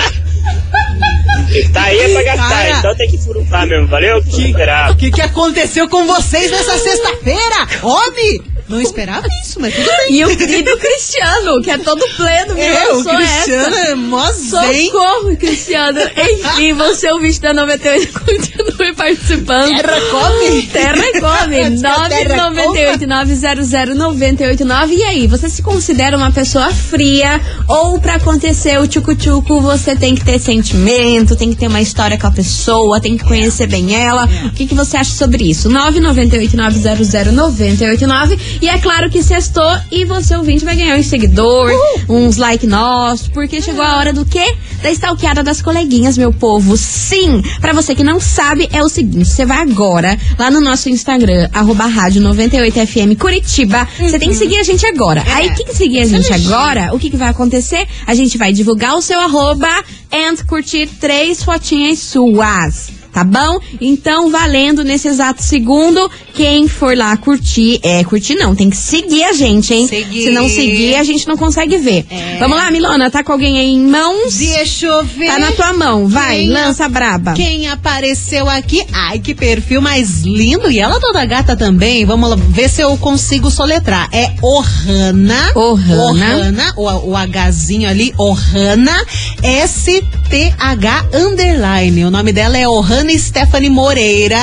tá 1.73 1.83
aí 1.83 1.99
é 1.99 2.09
pra 2.13 2.23
gastar, 2.23 2.49
Cara. 2.49 2.69
então 2.79 2.95
tem 2.95 3.09
que 3.09 3.17
furufar 3.17 3.67
mesmo, 3.67 3.87
valeu? 3.87 4.23
Que- 4.23 4.53
que, 4.97 5.11
que 5.11 5.21
aconteceu 5.21 5.89
com 5.89 6.05
vocês 6.05 6.49
nessa 6.51 6.77
sexta-feira? 6.77 7.67
Homem! 7.83 8.41
Não 8.71 8.81
esperava 8.81 9.27
isso, 9.43 9.59
mas 9.59 9.73
tudo 9.75 9.85
bem. 9.85 10.15
E, 10.15 10.25
o, 10.25 10.31
e 10.31 10.63
do 10.63 10.77
Cristiano, 10.77 11.61
que 11.61 11.71
é 11.71 11.77
todo 11.77 12.03
pleno, 12.15 12.53
meu, 12.55 12.63
É, 12.63 12.93
o 12.93 13.03
Cristiano 13.03 13.75
essa. 13.75 13.89
é 13.89 13.95
mó 13.95 14.31
zen. 14.31 14.85
Socorro, 14.85 15.37
Cristiano. 15.37 15.99
Enfim, 15.99 16.73
você 16.73 17.11
ouvinte 17.11 17.39
da 17.41 17.53
98 17.53 18.13
continue 18.19 18.93
participando. 18.95 19.67
Terra 19.75 20.01
come. 20.11 20.61
Terra 20.67 20.95
come. 21.19 21.69
Diz 21.69 21.81
que 21.81 21.87
a 21.87 22.09
terra 22.09 22.49
998 22.49 23.07
900 23.07 23.95
989. 23.97 24.95
E 24.95 25.03
aí, 25.03 25.27
você 25.27 25.49
se 25.49 25.61
considera 25.61 26.17
uma 26.17 26.31
pessoa 26.31 26.71
fria? 26.71 27.39
Ou 27.67 27.99
pra 27.99 28.15
acontecer 28.15 28.79
o 28.79 28.87
tchucu-tchucu, 28.87 29.59
você 29.61 29.95
tem 29.95 30.15
que 30.15 30.23
ter 30.23 30.39
sentimento, 30.39 31.35
tem 31.35 31.49
que 31.49 31.55
ter 31.57 31.67
uma 31.67 31.81
história 31.81 32.17
com 32.17 32.27
a 32.27 32.31
pessoa, 32.31 32.99
tem 32.99 33.17
que 33.17 33.23
conhecer 33.23 33.67
bem 33.67 33.95
ela. 33.95 34.27
O 34.45 34.51
que, 34.51 34.67
que 34.67 34.75
você 34.75 34.97
acha 34.97 35.11
sobre 35.11 35.43
isso? 35.49 35.69
998 35.69 36.55
900 36.57 37.33
989. 37.33 38.39
E 38.61 38.69
é 38.69 38.77
claro 38.77 39.09
que 39.09 39.23
sextou 39.23 39.75
e 39.91 40.05
você 40.05 40.35
ouvinte 40.35 40.63
vai 40.63 40.75
ganhar 40.75 40.95
um 40.95 41.01
seguidor, 41.01 41.71
uns 42.07 42.37
like 42.37 42.67
nossos, 42.67 43.27
porque 43.27 43.59
chegou 43.59 43.83
a 43.83 43.97
hora 43.97 44.13
do 44.13 44.23
quê? 44.23 44.55
Da 44.83 44.91
stalkeada 44.91 45.41
das 45.41 45.63
coleguinhas, 45.63 46.15
meu 46.15 46.31
povo. 46.31 46.77
Sim! 46.77 47.41
Pra 47.59 47.73
você 47.73 47.95
que 47.95 48.03
não 48.03 48.19
sabe, 48.19 48.69
é 48.71 48.83
o 48.83 48.87
seguinte: 48.87 49.29
você 49.29 49.47
vai 49.47 49.57
agora 49.57 50.15
lá 50.37 50.51
no 50.51 50.61
nosso 50.61 50.89
Instagram, 50.89 51.49
arroba 51.51 51.87
rádio 51.87 52.21
98FM 52.21 53.17
Curitiba. 53.17 53.87
Você 53.99 54.19
tem 54.19 54.29
que 54.29 54.35
seguir 54.35 54.59
a 54.59 54.63
gente 54.63 54.85
agora. 54.85 55.23
Aí, 55.33 55.49
o 55.49 55.55
que, 55.55 55.65
que 55.65 55.75
seguir 55.75 56.01
a 56.01 56.05
gente 56.05 56.31
agora? 56.31 56.93
O 56.93 56.99
que, 56.99 57.09
que 57.09 57.17
vai 57.17 57.29
acontecer? 57.29 57.87
A 58.05 58.13
gente 58.13 58.37
vai 58.37 58.53
divulgar 58.53 58.95
o 58.95 59.01
seu 59.01 59.19
arroba 59.19 59.69
and 60.11 60.35
curtir 60.47 60.87
três 60.99 61.43
fotinhas 61.43 61.97
suas. 61.97 63.01
Tá 63.11 63.25
bom? 63.25 63.59
Então, 63.81 64.31
valendo 64.31 64.85
nesse 64.85 65.09
exato 65.09 65.43
segundo, 65.43 66.09
quem 66.33 66.67
for 66.67 66.95
lá 66.95 67.15
curtir, 67.17 67.79
é, 67.83 68.03
curtir 68.03 68.35
não, 68.35 68.55
tem 68.55 68.69
que 68.69 68.77
seguir 68.77 69.23
a 69.25 69.33
gente, 69.33 69.73
hein? 69.73 69.87
Seguir. 69.87 70.23
Se 70.23 70.29
não 70.31 70.47
seguir, 70.47 70.95
a 70.95 71.03
gente 71.03 71.27
não 71.27 71.35
consegue 71.35 71.77
ver. 71.77 72.05
É. 72.09 72.37
Vamos 72.39 72.57
lá, 72.57 72.71
Milona, 72.71 73.11
tá 73.11 73.23
com 73.23 73.31
alguém 73.31 73.59
aí 73.59 73.71
em 73.71 73.85
mãos? 73.85 74.35
Deixa 74.35 74.85
eu 74.85 75.03
ver. 75.03 75.27
Tá 75.27 75.39
na 75.39 75.51
tua 75.51 75.73
mão, 75.73 76.07
vai, 76.07 76.37
Quem 76.37 76.49
lança 76.49 76.85
a 76.85 76.89
braba. 76.89 77.33
Quem 77.33 77.67
apareceu 77.67 78.49
aqui? 78.49 78.83
Ai, 78.93 79.19
que 79.19 79.35
perfil 79.35 79.81
mais 79.81 80.21
lindo. 80.21 80.71
E 80.71 80.79
ela 80.79 80.99
toda 80.99 81.25
gata 81.25 81.55
também. 81.55 82.05
Vamos 82.05 82.29
lá 82.29 82.35
ver 82.35 82.69
se 82.69 82.81
eu 82.81 82.95
consigo 82.97 83.51
soletrar. 83.51 84.09
É 84.11 84.31
Ohana. 84.41 85.51
Ohana. 85.55 86.35
Ohana. 86.37 86.73
O, 86.77 86.87
o 86.87 87.49
Hzinho 87.49 87.89
ali, 87.89 88.13
Ohana. 88.17 89.05
S-T-H 89.43 91.05
underline. 91.13 92.05
O 92.05 92.11
nome 92.11 92.31
dela 92.31 92.57
é 92.57 92.67
Ohana 92.67 93.11
Stephanie 93.17 93.69
Moreira. 93.69 94.39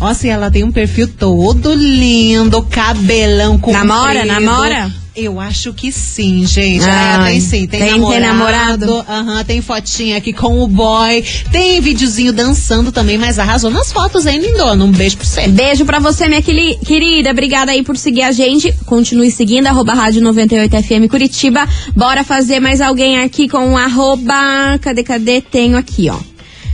Nossa, 0.00 0.26
e 0.26 0.30
ela 0.30 0.50
tem 0.50 0.64
um 0.64 0.72
perfil 0.72 1.08
todo 1.08 1.27
lindo, 1.74 2.62
cabelão 2.62 3.58
com 3.58 3.72
Namora, 3.72 4.24
namora? 4.24 4.90
Eu 5.16 5.40
acho 5.40 5.72
que 5.72 5.90
sim, 5.90 6.46
gente. 6.46 6.84
Ah, 6.88 7.24
tem 7.26 7.40
sim. 7.40 7.66
Tem, 7.66 7.80
tem- 7.80 7.80
tem 7.80 8.20
namorado. 8.20 8.86
namorado? 8.86 9.04
Aham, 9.10 9.44
tem 9.44 9.60
fotinha 9.60 10.16
aqui 10.16 10.32
com 10.32 10.62
o 10.62 10.68
boy. 10.68 11.24
Tem 11.50 11.80
videozinho 11.80 12.32
dançando 12.32 12.92
também, 12.92 13.18
mas 13.18 13.36
arrasou 13.36 13.68
nas 13.68 13.92
fotos, 13.92 14.26
hein, 14.26 14.38
lindona? 14.38 14.84
Um 14.84 14.92
beijo 14.92 15.16
pra 15.16 15.26
você. 15.26 15.48
Beijo 15.48 15.84
pra 15.84 15.98
você, 15.98 16.28
minha 16.28 16.40
querida. 16.40 17.32
Obrigada 17.32 17.72
aí 17.72 17.82
por 17.82 17.96
seguir 17.96 18.22
a 18.22 18.30
gente. 18.30 18.72
Continue 18.86 19.28
seguindo, 19.32 19.66
arroba 19.66 19.92
rádio 19.92 20.22
98FM 20.22 21.08
Curitiba. 21.08 21.68
Bora 21.96 22.22
fazer 22.22 22.60
mais 22.60 22.80
alguém 22.80 23.18
aqui 23.18 23.48
com 23.48 23.72
o 23.72 23.76
arroba. 23.76 24.78
Cadê, 24.80 25.02
cadê? 25.02 25.40
Tenho 25.40 25.76
aqui, 25.76 26.08
ó. 26.10 26.16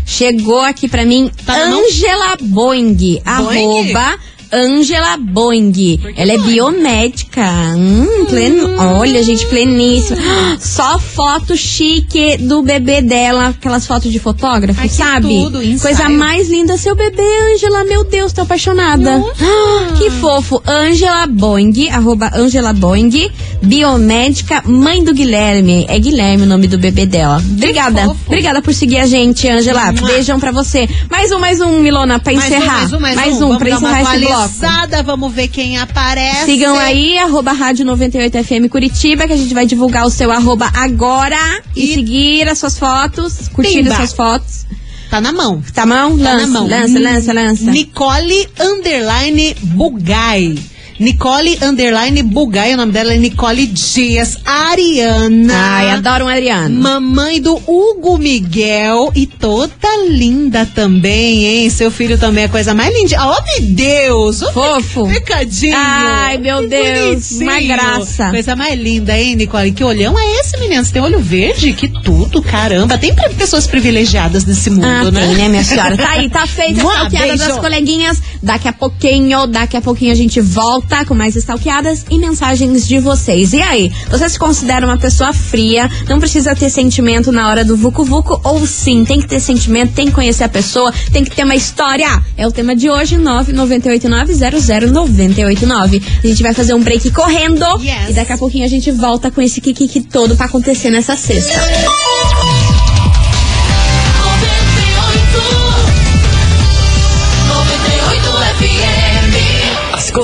Chegou 0.06 0.60
aqui 0.60 0.86
pra 0.86 1.06
mim, 1.06 1.30
Tá? 1.46 1.54
Angela 1.64 2.36
Boing. 2.42 3.22
Arroba. 3.24 4.18
Angela 4.54 5.16
Boing. 5.16 6.00
Ela 6.16 6.32
é 6.32 6.38
biomédica. 6.38 7.42
Hum, 7.76 8.24
pleno. 8.28 8.76
Olha, 8.78 9.20
gente, 9.22 9.44
pleníssima. 9.46 10.20
Só 10.60 10.98
foto 10.98 11.56
chique 11.56 12.36
do 12.38 12.62
bebê 12.62 13.02
dela. 13.02 13.48
Aquelas 13.48 13.84
fotos 13.86 14.12
de 14.12 14.20
fotógrafo, 14.20 14.80
Ai, 14.80 14.88
sabe? 14.88 15.28
tudo. 15.28 15.60
Coisa 15.80 16.08
mais 16.08 16.48
linda. 16.48 16.76
Seu 16.76 16.94
bebê, 16.94 17.22
Angela. 17.52 17.84
Meu 17.84 18.04
Deus, 18.04 18.32
tô 18.32 18.42
apaixonada. 18.42 19.22
Ah, 19.40 19.92
que 19.98 20.08
fofo. 20.10 20.62
Angela 20.66 21.26
Boing. 21.26 21.88
Arroba 21.90 22.30
Angela 22.34 22.72
Boing. 22.72 23.30
Biomédica, 23.60 24.62
mãe 24.66 25.02
do 25.02 25.12
Guilherme. 25.12 25.84
É 25.88 25.98
Guilherme 25.98 26.44
o 26.44 26.46
nome 26.46 26.68
do 26.68 26.78
bebê 26.78 27.06
dela. 27.06 27.38
Obrigada. 27.38 28.14
Obrigada 28.26 28.62
por 28.62 28.72
seguir 28.72 28.98
a 28.98 29.06
gente, 29.06 29.48
Angela. 29.48 29.90
Beijão 29.92 30.38
pra 30.38 30.52
você. 30.52 30.88
Mais 31.10 31.32
um, 31.32 31.38
mais 31.40 31.60
um, 31.60 31.80
Milona, 31.80 32.18
pra 32.20 32.32
Mais 32.32 32.44
um, 32.44 32.54
encerrar. 32.56 32.74
mais 32.80 32.92
um, 32.92 33.00
mais 33.00 33.16
um. 33.16 33.34
um 33.36 33.38
Vamos 33.38 33.58
pra 33.58 33.70
encerrar 33.70 34.02
esse 34.16 34.26
bloco. 34.26 34.43
Atualizada, 34.44 35.02
vamos 35.02 35.32
ver 35.32 35.48
quem 35.48 35.78
aparece. 35.78 36.44
Sigam 36.44 36.76
aí, 36.78 37.18
arroba 37.18 37.52
Rádio 37.52 37.84
98FM 37.86 38.68
Curitiba, 38.68 39.26
que 39.26 39.32
a 39.32 39.36
gente 39.36 39.54
vai 39.54 39.66
divulgar 39.66 40.06
o 40.06 40.10
seu 40.10 40.30
arroba 40.30 40.70
agora 40.74 41.36
e, 41.74 41.90
E- 41.90 41.94
seguir 41.94 42.48
as 42.48 42.58
suas 42.58 42.78
fotos, 42.78 43.48
curtir 43.48 43.78
Pimba. 43.78 43.90
as 43.90 43.96
suas 43.96 44.12
fotos. 44.12 44.66
Tá 45.10 45.20
na 45.20 45.32
mão. 45.32 45.62
Tá 45.72 45.86
mão? 45.86 46.18
Tá 46.18 46.24
Lança, 46.34 46.46
na 46.46 46.52
mão. 46.60 46.68
lança, 46.68 46.98
lança, 47.00 47.32
lança. 47.32 47.70
Nicole 47.70 48.48
Underline 48.58 49.54
Bugai. 49.62 50.58
Nicole 50.98 51.58
Underline 51.60 52.22
Bugai, 52.22 52.74
o 52.74 52.76
nome 52.76 52.92
dela 52.92 53.12
é 53.14 53.16
Nicole 53.18 53.66
Dias 53.66 54.38
Ariana. 54.44 55.52
Ai, 55.52 55.90
adoro 55.90 56.24
um 56.26 56.28
Adriano. 56.28 56.80
Mamãe 56.80 57.40
do 57.40 57.56
Hugo 57.66 58.16
Miguel 58.16 59.10
e 59.14 59.26
toda 59.26 59.74
linda 60.08 60.64
também, 60.72 61.44
hein? 61.44 61.70
Seu 61.70 61.90
filho 61.90 62.16
também 62.16 62.44
é 62.44 62.48
coisa 62.48 62.72
mais 62.74 62.94
linda. 62.94 63.16
Oh, 63.20 63.42
meu 63.60 63.70
Deus! 63.74 64.40
Oh, 64.42 64.52
Fofo. 64.52 65.08
Pecadinho. 65.08 65.74
Ai, 65.76 66.38
meu 66.38 66.60
Que 66.62 66.68
Deus, 66.68 67.32
bonitinho. 67.32 67.50
uma 67.50 67.60
graça. 67.60 68.30
Coisa 68.30 68.54
mais 68.54 68.78
linda, 68.80 69.18
hein, 69.18 69.34
Nicole? 69.34 69.72
Que 69.72 69.82
olhão 69.82 70.16
é 70.16 70.40
esse, 70.40 70.56
menina? 70.60 70.84
Você 70.84 70.92
tem 70.92 71.02
olho 71.02 71.18
verde? 71.18 71.72
Que 71.72 71.88
tudo, 71.88 72.40
caramba. 72.40 72.96
Tem 72.98 73.12
pessoas 73.36 73.66
privilegiadas 73.66 74.44
nesse 74.44 74.70
mundo, 74.70 74.84
Ah, 74.86 75.10
né? 75.10 75.26
tem, 75.26 75.34
né, 75.36 75.48
minha 75.48 75.64
senhora? 75.64 75.96
Tá 75.96 76.10
aí, 76.10 76.30
tá 76.30 76.46
feita 76.48 76.80
a 76.80 76.84
Mua, 76.84 76.92
stalkeada 76.94 77.26
beijo. 77.26 77.48
das 77.48 77.58
coleguinhas. 77.58 78.22
Daqui 78.40 78.68
a 78.68 78.72
pouquinho, 78.72 79.46
daqui 79.48 79.76
a 79.76 79.80
pouquinho 79.80 80.12
a 80.12 80.14
gente 80.14 80.40
volta 80.40 80.83
com 81.06 81.14
mais 81.14 81.34
stalkeadas 81.36 82.04
e 82.10 82.18
mensagens 82.18 82.86
de 82.86 82.98
vocês. 83.00 83.52
E 83.52 83.60
aí, 83.60 83.90
você 84.10 84.28
se 84.28 84.38
considera 84.38 84.86
uma 84.86 84.96
pessoa 84.98 85.32
fria? 85.32 85.90
Não 86.08 86.18
precisa 86.20 86.54
ter 86.54 86.70
sentimento 86.70 87.32
na 87.32 87.48
hora 87.48 87.64
do 87.64 87.76
vucu 87.76 88.04
vucu? 88.04 88.40
Ou 88.44 88.64
sim, 88.66 89.04
tem 89.04 89.20
que 89.20 89.26
ter 89.26 89.40
sentimento, 89.40 89.92
tem 89.94 90.06
que 90.06 90.12
conhecer 90.12 90.44
a 90.44 90.48
pessoa, 90.48 90.92
tem 91.12 91.24
que 91.24 91.34
ter 91.34 91.42
uma 91.44 91.54
história. 91.56 92.22
É 92.36 92.46
o 92.46 92.52
tema 92.52 92.76
de 92.76 92.88
hoje, 92.88 93.16
998900989. 93.16 96.02
A 96.22 96.26
gente 96.26 96.42
vai 96.42 96.54
fazer 96.54 96.74
um 96.74 96.80
break 96.80 97.10
correndo 97.10 97.64
Yes. 97.82 98.10
e 98.10 98.12
daqui 98.12 98.32
a 98.32 98.38
pouquinho 98.38 98.64
a 98.64 98.68
gente 98.68 98.90
volta 98.92 99.30
com 99.30 99.40
esse 99.42 99.60
kikiki 99.60 100.00
todo 100.02 100.36
pra 100.36 100.46
acontecer 100.46 100.90
nessa 100.90 101.16
sexta. 101.16 101.52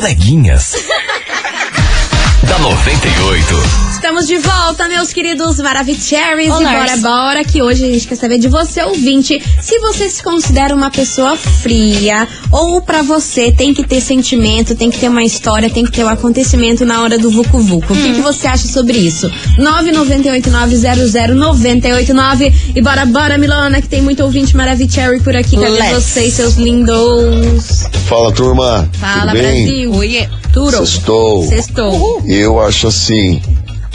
Coleguinhas. 0.01 0.77
da 2.49 2.59
98. 2.59 3.90
Estamos 4.01 4.27
de 4.27 4.39
volta, 4.39 4.89
meus 4.89 5.13
queridos 5.13 5.59
Maravicheries. 5.59 6.49
E 6.49 6.65
bora, 6.65 6.97
bora, 6.97 7.45
que 7.45 7.61
hoje 7.61 7.85
a 7.85 7.89
gente 7.93 8.09
quer 8.09 8.15
saber 8.15 8.39
de 8.39 8.49
você, 8.49 8.83
ouvinte, 8.83 9.39
se 9.61 9.79
você 9.79 10.09
se 10.09 10.23
considera 10.23 10.75
uma 10.75 10.91
pessoa 10.91 11.37
fria 11.37 12.27
ou 12.51 12.81
pra 12.81 13.03
você 13.03 13.53
tem 13.53 13.75
que 13.75 13.87
ter 13.87 14.01
sentimento, 14.01 14.75
tem 14.75 14.89
que 14.89 14.99
ter 14.99 15.11
uma 15.11 15.23
história, 15.23 15.69
tem 15.69 15.85
que 15.85 15.93
ter 15.93 16.03
um 16.03 16.09
acontecimento 16.09 16.87
na 16.87 17.03
hora 17.03 17.19
do 17.19 17.31
Vucu 17.31 17.59
Vucu. 17.59 17.93
O 17.93 17.97
que, 17.97 18.15
que 18.15 18.23
você 18.23 18.47
acha 18.47 18.67
sobre 18.67 18.97
isso? 18.97 19.31
998900989 19.59 22.55
e 22.75 22.81
bora, 22.81 23.05
bora, 23.05 23.37
Milona, 23.37 23.83
que 23.83 23.89
tem 23.89 24.01
muito 24.01 24.25
ouvinte 24.25 24.57
Maravicherry 24.57 25.21
por 25.21 25.37
aqui. 25.37 25.57
Cadê 25.57 25.73
Let's. 25.73 25.93
vocês, 25.93 26.33
seus 26.33 26.55
lindos? 26.55 27.85
Fala 28.09 28.33
turma, 28.33 28.89
Fala, 28.95 29.33
tudo 29.33 29.43
bem? 29.43 29.67
Brasil. 29.67 29.93
Oiê. 29.93 30.27
Turo. 30.55 30.79
Sextou. 30.79 31.47
Sextou. 31.47 32.23
Eu 32.27 32.59
acho 32.61 32.87
assim, 32.89 33.41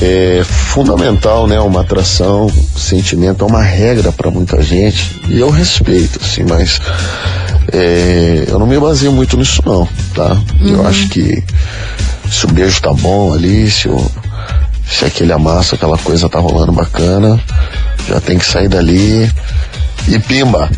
é 0.02 0.44
fundamental, 0.44 1.48
né, 1.48 1.60
uma 1.60 1.82
atração, 1.82 2.52
sentimento 2.75 3.46
é 3.46 3.48
uma 3.48 3.62
regra 3.62 4.12
para 4.12 4.30
muita 4.30 4.62
gente 4.62 5.22
e 5.30 5.40
eu 5.40 5.50
respeito, 5.50 6.20
assim, 6.22 6.44
mas 6.44 6.82
é, 7.72 8.46
eu 8.48 8.60
não 8.60 8.68
me 8.68 8.78
baseio 8.80 9.12
muito 9.12 9.38
nisso 9.38 9.62
não, 9.66 9.88
tá? 10.14 10.38
Eu 10.62 10.86
acho 10.86 11.08
que 11.10 11.44
se 12.30 12.46
o 12.46 12.50
beijo 12.50 12.82
tá 12.82 12.94
bom 12.94 13.34
ali, 13.34 13.70
se, 13.70 13.88
o, 13.88 14.12
se 14.90 15.06
aquele 15.06 15.32
amasso, 15.32 15.75
aquela 15.75 15.98
coisa 15.98 16.30
tá 16.30 16.40
rolando 16.40 16.72
bacana, 16.72 17.40
já 18.08 18.20
tem 18.20 18.38
que 18.38 18.46
sair 18.46 18.68
dali 18.68 19.32
e 20.08 20.20
pimba. 20.20 20.70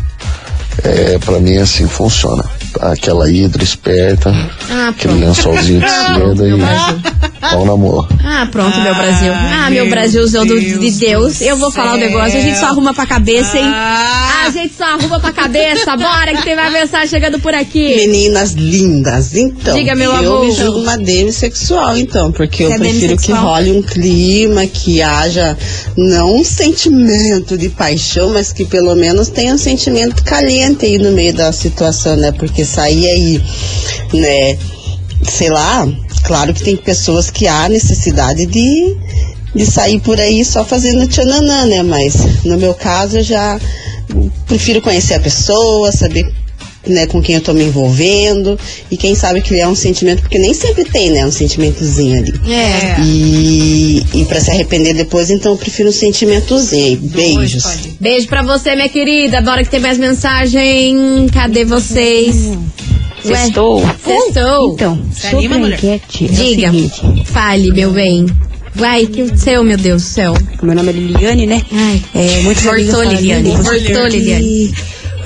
É, 0.84 1.18
para 1.18 1.40
mim 1.40 1.56
assim 1.56 1.88
funciona. 1.88 2.44
Tá? 2.72 2.92
Aquela 2.92 3.28
hidra 3.30 3.64
esperta, 3.64 4.30
Ah, 4.70 4.88
aquele 4.90 5.14
lençolzinho 5.14 5.80
de 5.80 5.90
seda 5.90 6.48
e. 6.48 6.52
Pau 7.40 7.64
na 7.64 7.76
mola. 7.76 8.08
Ah, 8.24 8.46
pronto, 8.50 8.78
meu 8.80 8.94
Brasil. 8.94 9.32
Ah, 9.32 9.70
meu 9.70 9.78
meu 9.78 9.90
Brasilzão 9.90 10.44
do, 10.44 10.60
de 10.60 10.90
Deus 10.90 11.40
Eu 11.40 11.56
vou 11.56 11.70
falar 11.70 11.94
o 11.94 11.98
céu. 11.98 12.08
negócio, 12.08 12.38
a 12.38 12.42
gente 12.42 12.58
só 12.58 12.66
arruma 12.66 12.92
pra 12.92 13.06
cabeça, 13.06 13.56
hein? 13.56 13.64
Ah. 13.64 14.44
A 14.46 14.50
gente 14.50 14.74
só 14.74 14.84
arruma 14.84 15.20
pra 15.20 15.32
cabeça. 15.32 15.96
Bora 15.96 16.34
que 16.34 16.42
tem 16.42 16.56
mais 16.56 16.72
mensagem 16.72 17.08
chegando 17.08 17.38
por 17.38 17.54
aqui. 17.54 17.96
Meninas 17.96 18.52
lindas, 18.52 19.34
então. 19.36 19.76
Diga, 19.76 19.94
meu 19.94 20.10
eu 20.10 20.16
amor. 20.16 20.46
me 20.46 20.52
julgo 20.52 20.80
uma 20.80 20.96
demissexual, 20.96 21.96
então, 21.96 22.32
porque 22.32 22.64
Você 22.64 22.72
eu 22.72 22.74
é 22.74 22.78
prefiro 22.78 23.16
que 23.16 23.32
role 23.32 23.72
um 23.72 23.82
clima, 23.82 24.66
que 24.66 25.02
haja 25.02 25.56
não 25.96 26.36
um 26.40 26.44
sentimento 26.44 27.56
de 27.56 27.68
paixão, 27.68 28.32
mas 28.32 28.52
que 28.52 28.64
pelo 28.64 28.94
menos 28.94 29.28
tenha 29.28 29.54
um 29.54 29.58
sentimento 29.58 30.22
caliente 30.24 30.86
aí 30.86 30.98
no 30.98 31.12
meio 31.12 31.34
da 31.34 31.52
situação, 31.52 32.16
né? 32.16 32.32
Porque 32.32 32.64
sair 32.64 33.06
aí, 33.06 33.42
né, 34.14 34.58
sei 35.24 35.50
lá, 35.50 35.86
claro 36.18 36.54
que 36.54 36.62
tem 36.62 36.76
pessoas 36.76 37.30
que 37.30 37.46
há 37.46 37.68
necessidade 37.68 38.46
de, 38.46 38.96
de 39.54 39.66
sair 39.66 40.00
por 40.00 40.20
aí 40.20 40.44
só 40.44 40.64
fazendo 40.64 41.06
tchananã, 41.06 41.66
né? 41.66 41.82
Mas 41.82 42.44
no 42.44 42.56
meu 42.56 42.74
caso 42.74 43.18
eu 43.18 43.22
já 43.22 43.58
prefiro 44.46 44.80
conhecer 44.80 45.14
a 45.14 45.20
pessoa, 45.20 45.92
saber 45.92 46.32
né, 46.86 47.06
com 47.06 47.20
quem 47.20 47.34
eu 47.34 47.40
tô 47.40 47.52
me 47.52 47.64
envolvendo 47.64 48.58
e 48.90 48.96
quem 48.96 49.14
sabe 49.14 49.42
criar 49.42 49.68
um 49.68 49.74
sentimento, 49.74 50.22
porque 50.22 50.38
nem 50.38 50.54
sempre 50.54 50.84
tem, 50.84 51.10
né, 51.10 51.26
um 51.26 51.30
sentimentozinho 51.30 52.18
ali. 52.18 52.32
É. 52.50 53.00
E, 53.02 54.06
e 54.14 54.24
para 54.24 54.40
se 54.40 54.50
arrepender 54.50 54.94
depois, 54.94 55.30
então 55.30 55.52
eu 55.52 55.58
prefiro 55.58 55.90
um 55.90 55.92
sentimentozinho 55.92 56.86
aí. 56.86 56.96
Beijos. 56.96 57.64
Beijo 58.00 58.28
pra 58.28 58.42
você, 58.42 58.74
minha 58.74 58.88
querida. 58.88 59.40
Bora 59.40 59.62
que 59.62 59.70
tem 59.70 59.80
mais 59.80 59.98
mensagem. 59.98 61.26
Cadê 61.32 61.64
vocês? 61.64 62.36
Sextou. 63.22 63.80
Sextou. 64.04 64.72
Então, 64.74 65.04
Se 65.12 65.30
sobre 65.30 65.46
anima, 65.46 65.66
a 65.66 65.70
enquete, 65.70 66.24
é 66.24 66.28
Diga. 66.28 66.68
o 66.70 66.72
seguinte. 66.72 67.24
Fale, 67.26 67.72
meu 67.72 67.90
bem. 67.92 68.26
Vai, 68.74 69.06
que 69.06 69.22
o 69.22 69.36
seu, 69.36 69.64
meu 69.64 69.76
Deus 69.76 70.02
do 70.02 70.08
céu. 70.08 70.34
Meu 70.62 70.74
nome 70.74 70.90
é 70.90 70.92
Liliane, 70.92 71.46
né? 71.46 71.62
Ai, 71.72 72.02
É, 72.14 72.40
amigas 72.40 72.60
falam, 72.60 73.12
Liliane, 73.12 73.50
"Você 73.50 73.62
voltou, 73.62 74.02
tem 74.02 74.10
que, 74.10 74.16
Liliane." 74.18 74.74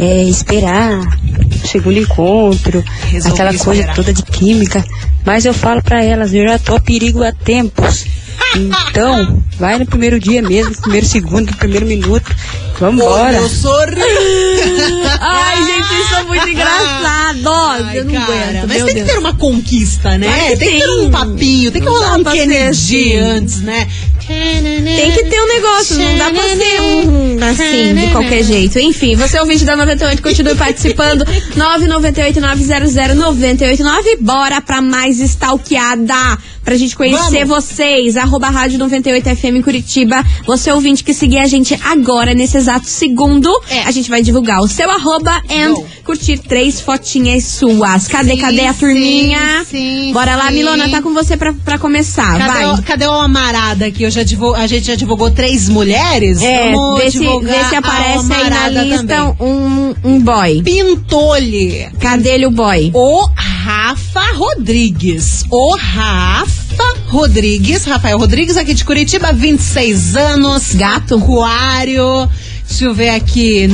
É, 0.01 0.23
esperar 0.25 0.99
o 0.99 1.69
segundo 1.69 1.99
encontro, 1.99 2.83
Resolver 3.11 3.35
aquela 3.35 3.51
coisa 3.59 3.81
esperar. 3.81 3.95
toda 3.95 4.13
de 4.13 4.23
química. 4.23 4.83
Mas 5.25 5.45
eu 5.45 5.53
falo 5.53 5.83
pra 5.83 6.03
elas, 6.03 6.33
eu 6.33 6.45
já 6.49 6.59
tô 6.59 6.75
a 6.77 6.81
perigo 6.81 7.23
há 7.23 7.31
tempos. 7.33 8.07
Então, 8.55 9.43
vai 9.59 9.79
no 9.79 9.87
primeiro 9.87 10.21
dia 10.21 10.43
mesmo, 10.43 10.77
primeiro 10.81 11.07
segundo, 11.07 11.55
primeiro 11.57 11.87
minuto. 11.87 12.35
Vambora. 12.79 13.49
Sorri. 13.49 13.95
Ai, 15.21 15.57
gente, 15.65 16.01
isso 16.03 16.15
é 16.17 16.23
muito 16.25 16.49
engraçado. 16.49 17.49
Ai, 17.49 17.99
eu 17.99 18.05
não 18.05 18.13
cara, 18.13 18.33
aguento. 18.33 18.69
Mas 18.69 18.85
tem 18.85 18.95
Deus. 18.95 19.07
que 19.07 19.13
ter 19.13 19.19
uma 19.19 19.35
conquista, 19.35 20.19
né? 20.19 20.27
Claro 20.27 20.43
que 20.43 20.57
tem 20.57 20.69
que 20.69 20.79
ter 20.81 20.87
tem. 20.87 21.07
um 21.07 21.11
papinho, 21.11 21.71
tem 21.71 21.83
que 21.83 21.89
rolar 21.89 22.17
um 22.17 22.25
Kennedy 22.25 22.67
assim. 22.67 23.17
antes, 23.17 23.61
né? 23.61 23.89
Tem 24.27 25.11
que 25.13 25.25
ter 25.25 25.41
um 25.41 25.49
negócio, 25.49 25.99
não 25.99 26.17
dá 26.17 26.31
pra 26.31 26.43
ser 26.49 26.81
um 26.81 27.37
assim, 27.51 27.95
de 27.95 28.07
qualquer 28.13 28.43
jeito. 28.45 28.79
Enfim, 28.79 29.17
você 29.17 29.39
é 29.39 29.41
ouvinte 29.41 29.65
da 29.65 29.75
98, 29.77 30.23
continue 30.23 30.55
participando. 30.55 31.25
998-900-989. 31.57 34.19
Bora 34.21 34.61
pra 34.61 34.81
mais 34.81 35.19
stalkeada. 35.21 36.39
Pra 36.65 36.77
gente 36.77 36.95
conhecer 36.95 37.45
vocês. 37.45 38.17
Arroba 38.17 38.49
Rádio 38.49 38.79
98FM 38.79 39.57
em 39.57 39.63
Curitiba. 39.63 40.25
Você 40.47 40.71
é 40.71 40.75
ouvinte 40.75 41.03
que 41.03 41.13
seguir 41.13 41.39
a 41.39 41.47
gente 41.47 41.77
agora, 41.85 42.35
nesse 42.35 42.57
exato 42.57 42.87
segundo. 42.87 43.51
É. 43.69 43.83
A 43.83 43.91
gente 43.91 44.09
vai 44.09 44.23
divulgar 44.23 44.61
o 44.61 44.69
seu 44.69 44.89
arroba 44.89 45.43
and 45.51 45.75
curtir 46.05 46.39
três 46.39 46.81
fotinhas 46.81 47.45
suas. 47.45 48.07
Cadê, 48.07 48.35
Sim, 48.35 48.39
cadê 48.39 48.61
a 48.67 48.73
sim, 48.73 48.79
turminha? 48.79 49.67
sim, 49.69 50.13
Bora 50.13 50.37
lá, 50.37 50.49
sim. 50.49 50.55
Milona, 50.55 50.89
tá 50.89 51.03
com 51.03 51.13
você 51.13 51.37
pra, 51.37 51.53
pra 51.65 51.79
começar. 51.79 52.39
Cadê 52.39 52.65
vai. 52.65 52.75
o, 52.75 52.83
cadê 52.85 53.07
o 53.07 53.13
Amarada 53.13 53.87
aqui? 53.87 54.05
Eu 54.05 54.11
já 54.15 54.23
divul- 54.23 54.55
a 54.55 54.67
gente 54.67 54.87
já 54.87 54.95
divulgou 54.95 55.31
três 55.31 55.69
mulheres? 55.69 56.41
É, 56.43 56.73
Vamos 56.73 57.01
vê 57.03 57.11
se, 57.11 57.19
vê 57.19 57.65
se 57.65 57.75
aparece 57.77 58.33
aí 58.33 58.51
na 58.51 58.69
lista 58.69 59.07
também. 59.07 59.37
um, 59.41 59.95
um 60.05 60.21
boy. 60.21 60.63
Pintole. 60.63 61.89
Cadê 62.01 62.31
ele 62.31 62.47
o 62.47 62.51
boy? 62.51 62.91
O 62.95 63.29
Rafa 63.37 64.23
Rodrigues. 64.35 65.45
O 65.51 65.77
Rafa 65.77 66.95
Rodrigues. 67.09 67.85
Rafael 67.85 68.19
Rodrigues, 68.19 68.57
aqui 68.57 68.75
de 68.75 68.85
Curitiba, 68.85 69.33
26 69.33 70.17
anos. 70.17 70.75
Gato? 70.75 71.17
Aquário. 71.17 72.29
Deixa 72.73 72.87
eu 72.87 72.95
ver 72.95 73.11
aqui. 73.11 73.69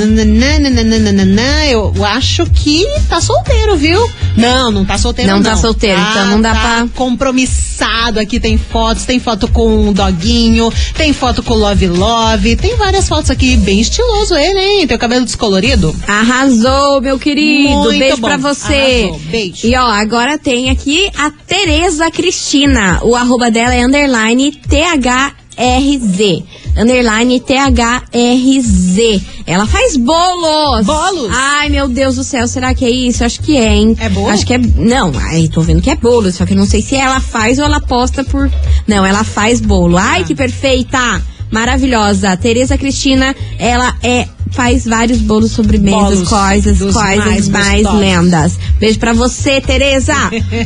Eu 1.71 2.05
acho 2.05 2.45
que 2.47 2.85
tá 3.09 3.21
solteiro, 3.21 3.77
viu? 3.77 4.11
Não, 4.37 4.73
não 4.73 4.85
tá 4.85 4.99
solteiro. 4.99 5.31
Não 5.31 5.39
Não, 5.39 5.45
tá 5.53 5.57
solteiro, 5.57 6.01
então 6.01 6.27
não 6.27 6.41
dá 6.43 6.53
tá 6.53 6.61
pra- 6.61 6.89
compromissado. 6.97 8.19
Aqui 8.19 8.41
tem 8.41 8.59
fotos, 8.59 9.05
tem 9.05 9.21
foto 9.21 9.47
com 9.47 9.89
um 9.89 9.93
doguinho, 9.93 10.73
tem 10.97 11.13
foto 11.13 11.45
com 11.45 11.55
Love 11.55 11.87
Love, 11.87 12.57
tem 12.57 12.75
várias 12.77 13.09
fotos 13.09 13.31
aqui, 13.31 13.57
bem 13.57 13.79
estiloso 13.81 14.35
ele, 14.35 14.59
hein? 14.59 14.87
Tem 14.89 14.97
o 14.97 15.01
cabelo 15.01 15.25
descolorido. 15.25 15.95
Arrasou, 16.07 17.01
meu 17.01 17.21
querido. 17.21 17.69
Muito 17.71 17.99
Beijo 18.01 18.17
bom. 18.17 18.27
pra 18.27 18.37
você. 18.37 18.75
Arrasou. 19.05 19.21
Beijo. 19.31 19.65
E 19.65 19.77
ó, 19.77 19.87
agora 19.87 20.37
tem 20.39 20.71
aqui 20.71 21.09
a 21.17 21.31
Tereza 21.31 22.11
Cristina. 22.11 22.99
O 23.03 23.15
arroba 23.15 23.49
dela 23.49 23.75
é 23.77 23.85
underline 23.87 24.51
THRZ. 24.53 26.43
Underline 26.79 27.41
THRZ. 27.41 28.99
Ela 29.47 29.67
faz 29.67 29.97
bolos. 29.97 30.87
Bolos? 30.87 31.31
Ai, 31.33 31.69
meu 31.69 31.89
Deus 31.89 32.17
do 32.17 32.25
céu. 32.25 32.47
Será 32.47 32.73
que 32.75 32.85
é 32.85 32.91
isso? 32.91 33.25
Acho 33.25 33.41
que 33.41 33.57
é, 33.57 33.75
hein? 33.75 33.97
É 33.99 34.09
bolo? 34.09 34.29
Acho 34.29 34.47
que 34.47 34.55
é. 34.55 34.59
Não, 34.59 35.13
ai, 35.17 35.49
tô 35.49 35.61
vendo 35.61 35.83
que 35.83 35.91
é 35.91 35.97
bolo. 35.97 36.31
Só 36.31 36.47
que 36.47 36.53
eu 36.53 36.57
não 36.57 36.67
sei 36.67 36.81
se 36.81 36.95
ela 36.95 37.21
faz 37.21 37.59
ou 37.59 37.65
ela 37.65 37.81
posta 37.81 38.23
por. 38.23 38.51
Não, 38.87 39.05
ela 39.05 39.25
faz 39.25 39.61
bolo. 39.61 39.97
Ai, 39.99 40.25
que 40.25 40.35
perfeita! 40.35 41.21
Maravilhosa. 41.51 42.37
Tereza 42.37 42.79
Cristina, 42.79 43.35
ela 43.59 43.95
é. 44.03 44.29
Faz 44.51 44.85
vários 44.85 45.19
bolos, 45.19 45.53
sobremesas, 45.53 46.01
Bolos 46.01 46.29
coisas, 46.29 46.79
coisas 46.79 47.49
mais 47.49 47.49
mais, 47.49 47.95
lendas. 47.95 48.59
Beijo 48.79 48.99
pra 48.99 49.13
você, 49.13 49.61
Tereza. 49.61 50.15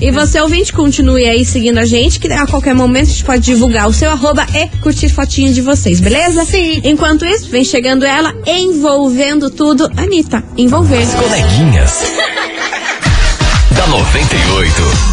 e 0.01 0.11
você, 0.11 0.41
ouvinte, 0.41 0.73
continue 0.73 1.25
aí 1.25 1.45
seguindo 1.45 1.79
a 1.79 1.85
gente, 1.85 2.19
que 2.19 2.33
a 2.33 2.47
qualquer 2.47 2.75
momento 2.75 3.09
a 3.09 3.11
gente 3.11 3.25
pode 3.25 3.43
divulgar 3.43 3.89
o 3.89 3.93
seu 3.93 4.11
arroba 4.11 4.47
e 4.55 4.69
curtir 4.79 5.09
fotinho 5.09 5.53
de 5.53 5.61
vocês, 5.61 6.01
beleza? 6.01 6.45
Sim. 6.45 6.81
Enquanto 6.85 7.25
isso, 7.25 7.49
vem 7.51 7.65
chegando 7.65 8.05
ela, 8.05 8.35
envolvendo 8.47 9.51
tudo. 9.51 9.91
Anitta, 9.97 10.43
envolver. 10.57 11.07
Coleguinhas. 11.07 12.03
da 13.75 13.87
98. 13.87 15.12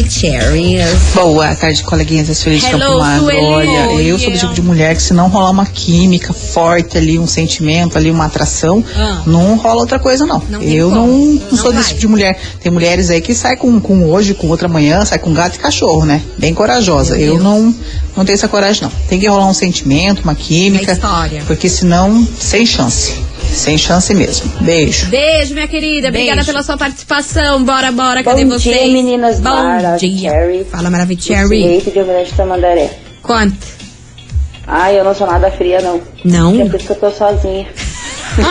Boa 1.14 1.54
tarde, 1.56 1.84
coleguinhas. 1.84 2.28
Eu 2.30 2.36
sou 2.36 2.52
de 2.52 2.60
Hello. 2.72 3.02
Sueli. 3.20 3.40
Olha, 3.46 4.02
eu 4.02 4.18
sou 4.20 4.32
do 4.32 4.38
tipo 4.38 4.54
de 4.54 4.62
mulher 4.62 4.96
que 4.96 5.02
se 5.02 5.14
não 5.14 5.28
rolar 5.28 5.52
uma 5.52 5.66
química 5.66 6.34
forte 6.34 6.98
ali, 6.98 7.18
um 7.20 7.28
sentimento 7.28 7.98
ali, 7.98 8.10
uma 8.12 8.26
atração, 8.26 8.84
Ah. 8.96 9.22
não 9.26 9.56
rola 9.58 9.82
outra 9.82 10.00
coisa, 10.00 10.26
não. 10.26 10.42
Não 10.50 10.62
eu 10.62 10.90
não, 10.90 11.08
não 11.08 11.42
Não 11.52 11.58
sou 11.58 11.72
desse 11.74 11.90
tipo 11.90 12.02
de 12.02 12.08
mulher. 12.08 12.40
Tem 12.62 12.72
mulheres 12.72 13.10
aí 13.10 13.22
que 13.22 13.34
saem 13.34 13.58
com, 13.58 13.80
com 13.80 14.10
hoje, 14.10 14.34
com 14.34 14.48
outra 14.48 14.68
manhã, 14.68 15.04
sai 15.06 15.20
com 15.20 15.34
gato 15.34 15.56
e 15.56 15.60
cachorro, 15.60 16.06
né? 16.06 16.22
Bem 16.38 16.54
corajosa. 16.54 17.16
Meu 17.16 17.26
eu 17.26 17.32
Deus. 17.34 17.44
não, 17.44 17.76
não 18.16 18.26
tenho 18.26 18.36
essa 18.36 18.48
coragem, 18.48 18.84
não. 18.84 18.92
Tem 19.08 19.20
que 19.20 19.28
rolar 19.28 19.48
um 19.48 19.54
sentimento, 19.54 20.22
uma 20.24 20.36
química. 20.36 20.92
História. 20.94 21.44
Porque 21.48 21.68
senão, 21.70 22.28
sem 22.40 22.66
chance. 22.66 23.14
Sem 23.52 23.78
chance 23.78 24.14
mesmo. 24.14 24.50
Beijo. 24.62 25.08
Beijo, 25.08 25.54
minha 25.54 25.68
querida. 25.68 26.08
Obrigada 26.08 26.38
Beijo. 26.38 26.52
pela 26.52 26.64
sua 26.64 26.78
participação. 26.78 27.64
Bora, 27.64 27.92
bora. 27.92 28.24
Cadê 28.24 28.44
Bom 28.46 28.52
vocês? 28.58 28.76
dia, 28.76 28.88
meninas 28.92 29.40
Bom 29.40 29.50
Mara, 29.50 29.98
dia. 29.98 30.32
Cherry. 30.32 30.66
Fala, 30.66 30.90
Maravilha 30.90 31.22
Cherry. 31.22 31.62
Direito 31.62 31.92
de 31.92 32.00
Almirante 32.00 32.34
Tamandaré. 32.34 32.90
Quanto? 33.22 33.56
Ai, 34.66 35.00
eu 35.00 35.04
não 35.04 35.14
sou 35.14 35.28
nada 35.28 35.52
fria, 35.52 35.82
não. 35.82 36.02
Não? 36.24 36.62
É 36.62 36.66
por 36.66 36.76
isso 36.76 36.86
que 36.86 36.92
eu 36.94 36.96
tô 36.96 37.12
sozinha. 37.12 37.68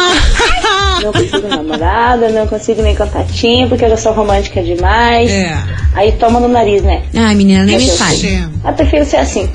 Não 1.03 1.13
consigo 1.13 1.49
namorada, 1.49 2.29
não 2.29 2.47
consigo 2.47 2.83
nem 2.83 2.95
contatinho, 2.95 3.71
porque 3.71 3.87
eu 3.87 3.89
já 3.89 3.97
sou 3.97 4.13
romântica 4.13 4.63
demais. 4.63 5.31
É. 5.31 5.57
Aí 5.95 6.13
toma 6.13 6.39
no 6.39 6.49
nariz, 6.49 6.83
né? 6.83 7.03
Ai, 7.17 7.35
menina, 7.35 7.65
nem 7.65 7.79
Meu 7.79 7.87
me 7.87 7.93
fale. 7.93 8.49
Eu 8.67 8.73
prefiro 8.75 9.07
ser 9.07 9.17
assim. 9.17 9.49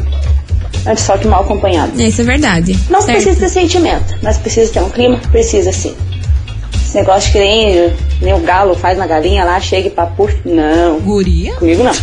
Antes 0.86 1.04
só 1.04 1.18
que 1.18 1.28
mal 1.28 1.42
acompanhado. 1.44 2.00
Isso 2.02 2.22
é 2.22 2.24
verdade. 2.24 2.78
Não 2.90 3.02
Certo. 3.02 3.18
precisa 3.24 3.40
ter 3.40 3.50
sentimento, 3.50 4.16
mas 4.22 4.38
precisa 4.38 4.72
ter 4.74 4.80
um 4.82 4.90
clima? 4.90 5.20
Precisa 5.32 5.72
sim. 5.72 5.96
Esse 6.74 6.96
negócio 6.98 7.32
que 7.32 7.40
nem, 7.40 7.94
nem 8.22 8.34
o 8.34 8.40
galo 8.40 8.76
faz 8.76 8.98
na 8.98 9.06
galinha 9.08 9.44
lá, 9.44 9.60
chega 9.60 9.88
e 9.88 9.92
papu. 9.92 10.30
Não. 10.46 11.00
Guria? 11.00 11.54
Comigo 11.56 11.84
não. 11.84 11.94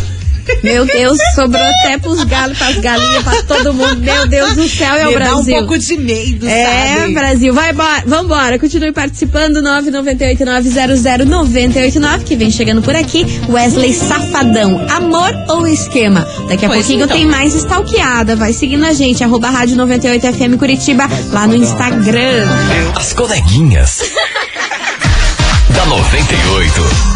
Meu 0.63 0.85
Deus, 0.85 1.17
sobrou 1.35 1.61
até 1.61 1.97
pros 1.97 2.23
galos, 2.23 2.57
pras 2.57 2.77
galinhas, 2.77 3.23
pra 3.23 3.43
todo 3.43 3.73
mundo. 3.73 3.97
Meu 4.01 4.27
Deus 4.27 4.55
do 4.55 4.67
céu, 4.67 4.95
é 4.95 5.07
o 5.07 5.11
Me 5.11 5.19
dá 5.19 5.31
um 5.31 5.35
Brasil. 5.35 5.57
pouco 5.59 5.77
de 5.77 5.97
medo, 5.97 6.47
É, 6.47 6.97
sabe? 6.99 7.13
Brasil, 7.13 7.53
vai 7.53 7.71
embora. 7.71 8.03
Vambora, 8.05 8.59
continue 8.59 8.91
participando. 8.91 9.61
998-900-989, 9.61 12.23
que 12.23 12.35
vem 12.35 12.51
chegando 12.51 12.81
por 12.81 12.95
aqui. 12.95 13.25
Wesley 13.49 13.93
Safadão, 13.93 14.85
amor 14.89 15.33
ou 15.49 15.67
esquema? 15.67 16.27
Daqui 16.47 16.65
a 16.65 16.69
Pois 16.69 16.81
pouquinho 16.85 17.03
então. 17.05 17.17
tem 17.17 17.25
mais 17.25 17.53
stalkeada. 17.55 18.35
Vai 18.35 18.53
seguindo 18.53 18.85
a 18.85 18.93
gente, 18.93 19.23
arroba 19.23 19.49
rádio 19.49 19.75
98FM 19.77 20.57
Curitiba, 20.57 21.07
lá 21.31 21.47
no 21.47 21.55
Instagram. 21.55 22.45
As 22.95 23.13
coleguinhas. 23.13 23.99
da 25.69 25.85
98. 25.85 27.12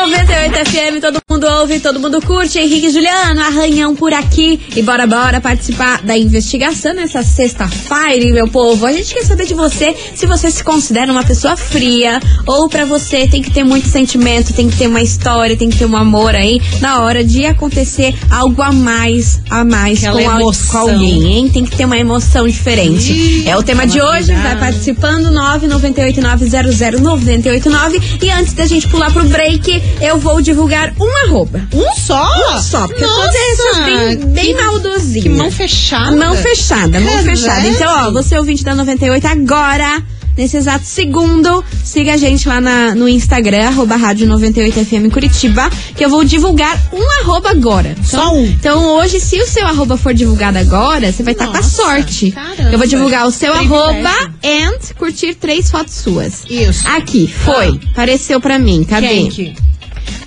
98 0.00 0.70
FM, 0.70 1.00
todo 1.00 1.18
mundo 1.28 1.44
ouve, 1.58 1.80
todo 1.80 1.98
mundo 1.98 2.22
curte. 2.22 2.56
Henrique 2.58 2.86
e 2.86 2.90
Juliano, 2.90 3.40
arranhão 3.40 3.96
por 3.96 4.12
aqui. 4.12 4.60
E 4.76 4.82
bora, 4.82 5.08
bora 5.08 5.40
participar 5.40 6.02
da 6.02 6.16
investigação 6.16 6.94
nessa 6.94 7.20
sexta-feira, 7.22 8.32
meu 8.32 8.46
povo. 8.46 8.86
A 8.86 8.92
gente 8.92 9.12
quer 9.12 9.24
saber 9.24 9.46
de 9.46 9.54
você 9.54 9.96
se 10.14 10.24
você 10.24 10.52
se 10.52 10.62
considera 10.62 11.10
uma 11.10 11.24
pessoa 11.24 11.56
fria 11.56 12.20
ou 12.46 12.68
pra 12.68 12.84
você 12.84 13.26
tem 13.26 13.42
que 13.42 13.50
ter 13.50 13.64
muito 13.64 13.88
sentimento, 13.88 14.52
tem 14.52 14.70
que 14.70 14.76
ter 14.76 14.86
uma 14.86 15.02
história, 15.02 15.56
tem 15.56 15.68
que 15.68 15.76
ter 15.76 15.86
um 15.86 15.96
amor 15.96 16.32
aí 16.34 16.62
na 16.80 17.02
hora 17.02 17.24
de 17.24 17.44
acontecer 17.44 18.14
algo 18.30 18.62
a 18.62 18.70
mais, 18.72 19.40
a 19.50 19.64
mais 19.64 20.06
com, 20.06 20.16
emoção. 20.18 20.70
com 20.70 20.78
alguém, 20.90 21.24
hein? 21.24 21.48
Tem 21.48 21.64
que 21.64 21.76
ter 21.76 21.86
uma 21.86 21.98
emoção 21.98 22.46
diferente. 22.46 23.12
Ih, 23.12 23.48
é 23.48 23.56
o 23.56 23.64
tema 23.64 23.84
de 23.84 24.00
hoje, 24.00 24.32
vai 24.32 24.56
participando 24.56 25.32
998900989 25.32 28.22
e 28.22 28.30
antes 28.30 28.52
da 28.52 28.64
gente 28.64 28.86
pular 28.88 29.12
pro 29.12 29.24
break, 29.24 29.87
eu 30.00 30.18
vou 30.18 30.40
divulgar 30.40 30.92
um 31.00 31.26
arroba. 31.26 31.62
Um 31.72 31.94
só? 31.94 32.22
Um 32.56 32.60
só, 32.60 32.86
porque 32.86 33.04
Nossa, 33.04 33.30
dessas 33.30 33.84
bem, 33.84 34.26
bem 34.32 34.56
que-. 34.56 35.22
Que 35.22 35.28
mão 35.28 35.50
fechada. 35.50 36.16
Mão 36.16 36.34
fechada, 36.36 37.00
mão 37.00 37.12
Credo. 37.22 37.24
fechada. 37.36 37.66
Então, 37.66 38.06
ó, 38.08 38.10
você 38.12 38.38
ouvinte 38.38 38.62
da 38.64 38.74
98 38.74 39.26
agora, 39.26 40.02
nesse 40.36 40.56
exato 40.56 40.84
segundo, 40.84 41.64
siga 41.84 42.14
a 42.14 42.16
gente 42.16 42.48
lá 42.48 42.60
na- 42.60 42.94
no 42.94 43.08
Instagram, 43.08 43.66
arroba 43.68 43.96
rádio 43.96 44.26
98FM 44.28 45.10
Curitiba, 45.10 45.68
que 45.96 46.04
eu 46.04 46.08
vou 46.10 46.22
divulgar 46.24 46.76
um 46.92 47.20
arroba 47.22 47.50
agora. 47.50 47.90
Então, 47.98 48.04
Só 48.04 48.34
um. 48.34 48.44
Então 48.44 48.84
hoje, 48.96 49.18
se 49.20 49.40
o 49.40 49.46
seu 49.46 49.66
arroba 49.66 49.96
for 49.96 50.14
divulgado 50.14 50.58
agora, 50.58 51.10
você 51.12 51.22
vai 51.22 51.32
estar 51.32 51.48
com 51.48 51.56
a 51.56 51.62
sorte. 51.62 52.30
caramba. 52.30 52.70
Eu 52.72 52.78
vou 52.78 52.86
divulgar 52.86 53.26
o 53.26 53.30
seu 53.32 53.52
arroba 53.52 54.10
and 54.44 54.78
curtir 54.96 55.34
três 55.34 55.70
fotos 55.70 55.94
suas. 55.94 56.44
Isso. 56.48 56.86
Aqui, 56.88 57.26
foi. 57.44 57.80
Apareceu 57.92 58.40
pra 58.40 58.58
mim. 58.58 58.84
Cadê? 58.84 59.08
Quem 59.08 59.28
que? 59.30 59.54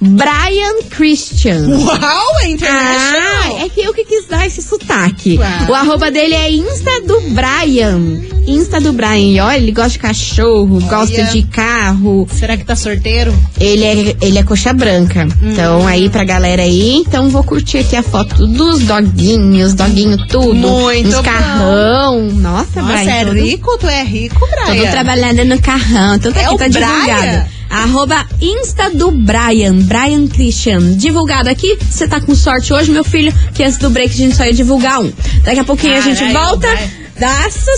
Brian 0.02 0.82
Christian. 0.89 1.67
Uau, 1.70 2.39
é 2.41 2.46
Ah, 2.46 2.50
internacional. 2.50 3.60
é 3.65 3.70
que 3.70 3.82
eu 3.82 3.94
que 3.94 4.04
quis 4.06 4.26
dar 4.28 4.46
esse 4.46 4.62
sotaque. 4.62 5.38
Uau. 5.38 5.70
O 5.70 5.74
arroba 5.74 6.10
dele 6.12 6.34
é 6.34 6.52
Insta 6.52 7.02
do 7.02 7.22
Brian. 7.32 8.00
Insta 8.48 8.82
do 8.82 8.91
Brian. 8.94 9.17
E 9.17 9.39
olha, 9.39 9.58
ele 9.58 9.72
gosta 9.72 9.91
de 9.91 10.00
cachorro, 10.00 10.80
gosta 10.82 11.24
de 11.26 11.44
carro. 11.44 12.28
Será 12.32 12.58
que 12.58 12.63
tá 12.65 12.76
sorteiro? 12.76 13.34
Ele 13.60 13.84
é, 13.84 14.15
ele 14.22 14.39
é 14.39 14.44
coxa 14.44 14.74
branca. 14.74 15.28
Então, 15.41 15.86
aí 15.88 16.10
pra 16.10 16.24
galera 16.24 16.63
aí, 16.63 16.96
então 16.98 17.30
vou 17.30 17.44
curtir 17.44 17.80
aqui 17.80 17.96
a 17.96 18.02
foto 18.04 18.48
dos 18.48 18.80
doguinhos, 18.82 19.74
doguinho 19.74 20.17
tudo. 20.28 20.56
Muito 20.56 21.12
bom. 21.12 21.24
carrão. 21.24 22.22
Nossa, 22.32 22.82
Nossa, 22.82 22.94
Brian. 23.04 23.12
é 23.12 23.26
todo- 23.26 23.34
rico? 23.39 23.78
Tu 23.80 23.88
é 23.88 24.04
rico, 24.04 24.39
Brian? 24.48 24.82
Todo 24.84 24.91
trabalhando 24.91 25.46
no 25.46 25.62
carrão. 25.62 26.15
Então 26.15 26.32
tá 26.32 26.41
É 26.41 26.46
aqui, 26.46 26.58
tá 26.58 26.67
divulgado. 26.67 27.61
Arroba 27.72 28.28
Insta 28.42 28.90
do 28.90 29.12
Brian, 29.12 29.76
Brian 29.84 30.28
Christian. 30.28 30.94
Divulgado 30.98 31.50
aqui. 31.50 31.78
Você 31.90 32.06
tá 32.06 32.20
com 32.20 32.36
sorte 32.36 32.74
hoje, 32.74 32.92
meu 32.92 33.04
filho, 33.04 33.34
que 33.54 33.64
antes 33.64 33.78
do 33.78 33.90
break 33.90 34.14
a 34.14 34.18
gente 34.18 34.36
só 34.36 34.44
ia 34.46 34.54
divulgar 34.54 35.00
um. 35.00 35.12
Daqui 35.44 35.60
a 35.60 35.64
pouquinho 35.64 35.98
a 35.98 36.02
gente 36.02 36.20
Caralho, 36.20 36.40
volta. 36.40 36.68
vai. 36.68 37.02
Nossa 37.22 37.72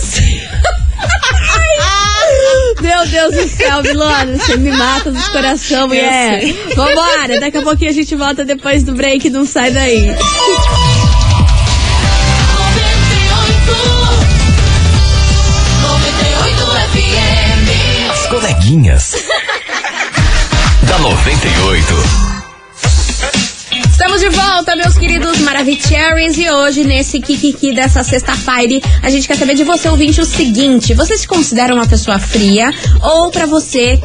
Meu 2.81 3.05
Deus 3.07 3.35
do 3.35 3.47
céu, 3.49 3.83
Vilona, 3.83 4.37
você 4.37 4.57
me 4.57 4.71
mata 4.71 5.11
dos 5.11 5.27
coração, 5.29 5.87
mulher. 5.87 6.41
Vambora, 6.75 7.39
daqui 7.39 7.57
a 7.57 7.61
pouquinho 7.61 7.91
a 7.91 7.93
gente 7.93 8.15
volta 8.15 8.43
depois 8.43 8.83
do 8.83 8.93
break, 8.93 9.29
não 9.29 9.45
sai 9.45 9.71
daí. 9.71 10.09
As 18.11 18.27
coleguinhas. 18.27 19.15
Da 20.93 20.99
98. 20.99 22.32
Estamos 23.93 24.19
de 24.19 24.27
volta, 24.29 24.75
meus 24.75 24.97
queridos 24.97 25.37
Maravicheries, 25.37 26.35
e 26.39 26.49
hoje, 26.49 26.83
nesse 26.83 27.21
Kikiki 27.21 27.75
dessa 27.75 28.03
sexta-feira, 28.03 28.81
a 29.03 29.09
gente 29.11 29.27
quer 29.27 29.37
saber 29.37 29.53
de 29.53 29.63
você, 29.63 29.87
ouvinte, 29.87 30.19
o 30.19 30.25
seguinte: 30.25 30.95
você 30.95 31.15
se 31.15 31.27
considera 31.27 31.75
uma 31.75 31.85
pessoa 31.85 32.17
fria? 32.17 32.71
Ou 33.03 33.29
pra 33.29 33.45
você 33.45 33.99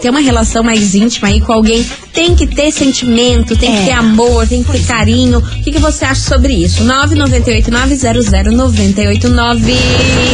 ter 0.00 0.08
uma 0.08 0.20
relação 0.20 0.62
mais 0.62 0.94
íntima 0.94 1.28
aí 1.28 1.42
com 1.42 1.52
alguém, 1.52 1.84
tem 2.14 2.34
que 2.34 2.46
ter 2.46 2.72
sentimento, 2.72 3.54
tem 3.58 3.76
que 3.76 3.84
ter 3.84 3.92
amor, 3.92 4.48
tem 4.48 4.64
que 4.64 4.72
ter 4.72 4.86
carinho? 4.86 5.40
O 5.40 5.62
que, 5.62 5.70
que 5.70 5.78
você 5.78 6.06
acha 6.06 6.22
sobre 6.22 6.54
isso? 6.54 6.82
998-900-989. 6.84 9.74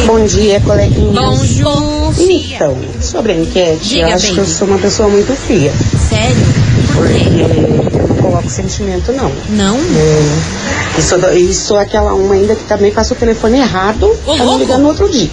Bom 0.07 0.25
dia, 0.25 0.61
coleguinhas. 0.61 1.13
Bonjour. 1.13 2.13
Então, 2.17 2.77
sobre 3.01 3.33
a 3.33 3.35
enquete, 3.35 3.83
Diga, 3.83 4.07
eu 4.07 4.15
acho 4.15 4.33
que 4.33 4.37
eu 4.37 4.45
sou 4.45 4.65
uma 4.65 4.79
pessoa 4.79 5.09
muito 5.09 5.35
fria. 5.35 5.73
Sério? 6.09 6.62
Por 6.93 7.07
Porque 7.07 7.97
eu 7.97 8.07
não 8.07 8.15
coloco 8.17 8.49
sentimento, 8.49 9.11
não. 9.11 9.31
Não? 9.49 9.77
É, 9.77 10.97
e, 10.97 11.01
sou, 11.01 11.17
da- 11.19 11.33
e 11.33 11.53
sou 11.53 11.77
aquela 11.77 12.13
uma 12.13 12.35
ainda 12.35 12.55
que 12.55 12.63
também 12.65 12.91
passa 12.91 13.13
o 13.13 13.17
telefone 13.17 13.59
errado 13.59 14.05
Ô, 14.25 14.35
pra 14.35 14.45
me 14.45 14.57
ligar 14.59 14.77
no 14.77 14.87
outro 14.89 15.09
dia. 15.09 15.29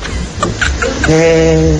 É, 1.09 1.77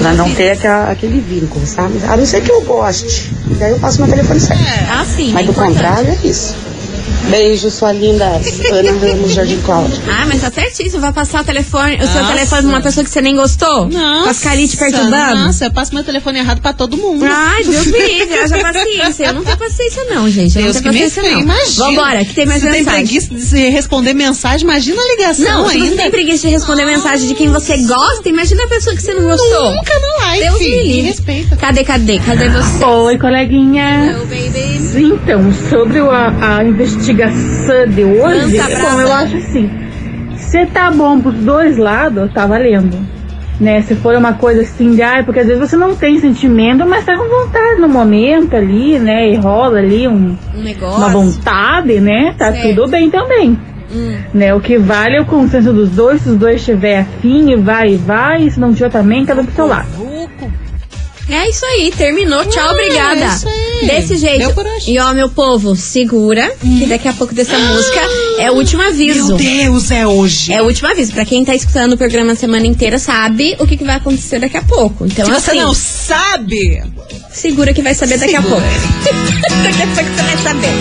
pra 0.00 0.12
não 0.14 0.30
ter 0.34 0.52
aquela- 0.52 0.90
aquele 0.90 1.20
vínculo, 1.20 1.66
sabe? 1.66 2.00
A 2.08 2.16
não 2.16 2.26
ser 2.26 2.40
que 2.40 2.50
eu 2.50 2.62
goste. 2.62 3.32
E 3.50 3.54
daí 3.54 3.70
eu 3.72 3.78
passo 3.78 4.00
meu 4.00 4.08
telefone 4.10 4.40
certo. 4.40 4.62
Ah, 4.90 5.04
sim. 5.04 5.32
Mas 5.32 5.42
é 5.42 5.46
do 5.46 5.50
importante. 5.52 5.74
contrário 5.74 6.08
é 6.22 6.26
isso. 6.26 6.54
Beijo, 7.30 7.70
sua 7.70 7.90
linda 7.92 8.26
Ana 8.26 8.92
Ramos 8.92 9.32
Jardim 9.32 9.58
Cláudio. 9.62 10.00
Ah, 10.08 10.24
mas 10.26 10.40
tá 10.42 10.50
certíssimo. 10.50 11.00
Vai 11.00 11.12
passar 11.12 11.40
o 11.42 11.44
telefone, 11.44 11.96
o 11.96 12.06
seu 12.06 12.20
Nossa. 12.22 12.34
telefone 12.34 12.62
pra 12.62 12.70
uma 12.70 12.80
pessoa 12.80 13.02
que 13.04 13.10
você 13.10 13.20
nem 13.20 13.34
gostou? 13.34 13.88
Nossa, 13.88 14.22
Pra 14.24 14.34
ficar 14.34 14.50
ali 14.52 14.68
te 14.68 14.76
perturbando? 14.76 15.34
Nossa, 15.36 15.64
eu 15.66 15.70
passo 15.72 15.94
meu 15.94 16.04
telefone 16.04 16.38
errado 16.38 16.60
pra 16.60 16.72
todo 16.72 16.96
mundo. 16.96 17.24
Ai, 17.26 17.64
Deus 17.64 17.86
me 17.86 17.98
livre, 17.98 18.38
haja 18.38 18.58
paciência. 18.58 19.24
Eu 19.26 19.32
não 19.34 19.42
tenho 19.44 19.56
paciência 19.56 20.04
não, 20.04 20.28
gente. 20.30 20.56
Eu 20.58 20.64
Deus 20.64 20.76
não 20.76 20.82
tenho 20.82 20.94
me 20.94 21.00
paciência 21.00 21.22
fez, 21.22 21.34
não. 21.34 21.40
imagina. 21.42 21.84
Vambora, 21.86 22.24
que 22.24 22.34
tem 22.34 22.46
mais 22.46 22.62
Se 22.62 22.68
tem 22.68 22.78
mensagem. 22.84 23.06
preguiça 23.06 23.34
de 23.34 23.68
responder 23.70 24.14
mensagem, 24.14 24.64
imagina 24.64 25.00
a 25.02 25.16
ligação 25.16 25.62
Não, 25.62 25.68
se 25.68 25.76
ainda. 25.76 25.88
você 25.88 25.96
tem 25.96 26.10
preguiça 26.10 26.46
de 26.46 26.52
responder 26.52 26.84
mensagem 26.84 27.26
de 27.28 27.34
quem 27.34 27.48
você 27.48 27.76
gosta, 27.78 28.28
imagina 28.28 28.64
a 28.64 28.68
pessoa 28.68 28.94
que 28.94 29.02
você 29.02 29.14
não 29.14 29.24
gostou. 29.24 29.74
Nunca 29.74 29.92
na 29.98 30.26
live, 30.26 30.44
Deus 30.44 30.58
me 30.60 30.68
me 30.68 30.82
livre. 30.84 31.00
respeita. 31.08 31.56
Cadê, 31.56 31.84
cadê? 31.84 32.18
Cadê 32.18 32.48
você? 32.50 32.84
Oi, 32.84 33.18
coleguinha. 33.18 34.12
Hello, 34.12 34.26
baby. 34.26 34.74
Então, 34.96 35.52
sobre 35.70 35.98
a, 36.00 36.58
a 36.58 36.64
investigação 36.64 37.13
de 37.14 38.04
hoje, 38.04 38.58
bom, 38.58 39.00
eu 39.00 39.12
acho 39.12 39.36
assim, 39.36 39.70
se 40.36 40.66
tá 40.66 40.90
bom 40.90 41.20
pros 41.20 41.34
dois 41.36 41.76
lados, 41.78 42.32
tá 42.32 42.46
valendo. 42.46 42.96
Né? 43.60 43.82
Se 43.82 43.94
for 43.94 44.16
uma 44.16 44.32
coisa 44.32 44.62
assim 44.62 44.96
de, 44.96 45.22
porque 45.24 45.40
às 45.40 45.46
vezes 45.46 45.60
você 45.70 45.76
não 45.76 45.94
tem 45.94 46.18
sentimento, 46.18 46.84
mas 46.86 47.04
tá 47.04 47.16
com 47.16 47.28
vontade 47.28 47.80
no 47.80 47.88
momento 47.88 48.56
ali, 48.56 48.98
né? 48.98 49.30
E 49.30 49.36
rola 49.36 49.78
ali 49.78 50.08
um, 50.08 50.36
Um 50.56 50.60
negócio. 50.62 50.98
uma 50.98 51.08
vontade, 51.08 52.00
né? 52.00 52.34
Tá 52.36 52.50
Certo. 52.50 52.68
tudo 52.74 52.88
bem 52.88 53.08
também. 53.10 53.56
Hum. 53.94 54.16
Né? 54.34 54.52
O 54.52 54.60
que 54.60 54.76
vale 54.76 55.16
é 55.16 55.20
o 55.20 55.24
consenso 55.24 55.72
dos 55.72 55.90
dois, 55.90 56.20
se 56.22 56.30
os 56.30 56.36
dois 56.36 56.56
estiver 56.56 57.00
afim, 57.00 57.52
e 57.52 57.56
vai 57.56 57.90
e 57.92 57.96
vai, 57.96 58.42
e 58.42 58.50
se 58.50 58.58
não 58.58 58.74
tiver 58.74 58.90
também, 58.90 59.24
cada 59.24 59.40
um 59.40 59.44
pro 59.46 59.54
seu 59.54 59.66
lado. 59.66 59.86
É 61.28 61.48
isso 61.48 61.64
aí, 61.64 61.90
terminou. 61.96 62.44
Tchau, 62.44 62.68
Ah, 62.68 62.72
obrigada. 62.72 63.20
é 63.20 63.26
isso 63.28 63.48
aí. 63.48 63.86
Desse 63.86 64.16
jeito. 64.16 64.54
E 64.86 64.98
ó, 64.98 65.12
meu 65.14 65.28
povo, 65.28 65.74
segura, 65.74 66.54
que 66.60 66.86
daqui 66.86 67.08
a 67.08 67.12
pouco 67.14 67.34
dessa 67.34 67.56
música 67.58 68.00
é 68.38 68.50
o 68.50 68.54
último 68.54 68.82
aviso. 68.82 69.28
Meu 69.28 69.36
Deus, 69.36 69.90
é 69.90 70.06
hoje. 70.06 70.52
É 70.52 70.60
o 70.60 70.66
último 70.66 70.88
aviso. 70.90 71.12
Pra 71.12 71.24
quem 71.24 71.44
tá 71.44 71.54
escutando 71.54 71.94
o 71.94 71.96
programa 71.96 72.32
a 72.32 72.36
semana 72.36 72.66
inteira, 72.66 72.98
sabe 72.98 73.56
o 73.58 73.66
que, 73.66 73.76
que 73.78 73.84
vai 73.84 73.96
acontecer 73.96 74.38
daqui 74.38 74.56
a 74.58 74.62
pouco. 74.62 75.06
Então, 75.06 75.24
Se 75.24 75.30
você 75.32 75.50
assim, 75.52 75.60
não 75.60 75.72
sabe, 75.74 76.82
segura 77.32 77.72
que 77.72 77.80
vai 77.82 77.94
saber 77.94 78.18
daqui 78.18 78.36
a 78.36 78.42
Segura. 78.42 78.60
pouco. 78.60 78.74
daqui 79.64 79.82
a 79.82 79.86
pouco 79.86 80.10
você 80.16 80.22
vai 80.22 80.36
saber. 80.38 80.72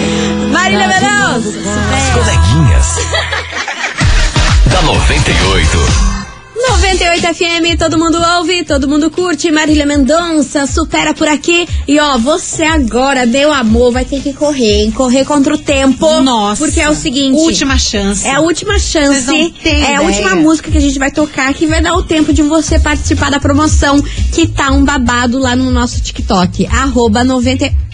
Marília 0.52 0.88
Mendonça. 0.88 1.58
As 1.96 2.10
coleguinhas. 2.14 2.88
da 4.72 4.82
98. 4.82 6.13
98 6.56 7.34
FM, 7.34 7.78
todo 7.80 7.98
mundo 7.98 8.18
ouve, 8.38 8.64
todo 8.64 8.88
mundo 8.88 9.10
curte. 9.10 9.52
Marília 9.52 9.86
Mendonça, 9.86 10.68
supera 10.68 11.14
por 11.14 11.28
aqui. 11.28 11.68
E 11.88 12.00
ó, 12.00 12.18
você 12.18 12.64
agora, 12.64 13.26
meu 13.26 13.52
amor, 13.52 13.92
vai 13.92 14.06
ter 14.06 14.22
que 14.22 14.34
correr, 14.34 14.84
hein? 14.84 14.92
correr 14.92 15.26
contra 15.26 15.56
o 15.56 15.58
tempo. 15.58 16.22
Nossa. 16.22 16.64
Porque 16.64 16.80
é 16.80 16.90
o 16.90 16.96
seguinte. 16.96 17.38
última 17.38 17.78
chance. 17.78 18.28
É 18.28 18.36
a 18.36 18.40
última 18.40 18.78
chance. 18.78 19.30
É 19.30 19.42
a 19.42 19.44
ideia. 19.46 20.02
última 20.02 20.36
música 20.36 20.70
que 20.70 20.78
a 20.78 20.82
gente 20.82 21.00
vai 21.00 21.12
tocar 21.12 21.54
que 21.54 21.66
vai 21.66 21.82
dar 21.82 21.96
o 21.96 22.04
tempo 22.04 22.32
de 22.32 22.44
você 22.44 22.78
participar 22.78 23.32
da 23.32 23.40
promoção 23.40 24.00
que 24.32 24.48
tá 24.48 24.72
um 24.72 24.84
babado 24.84 25.40
lá 25.40 25.56
no 25.56 25.72
nosso 25.72 26.02
TikTok. 26.02 26.68
Arroba 26.68 27.24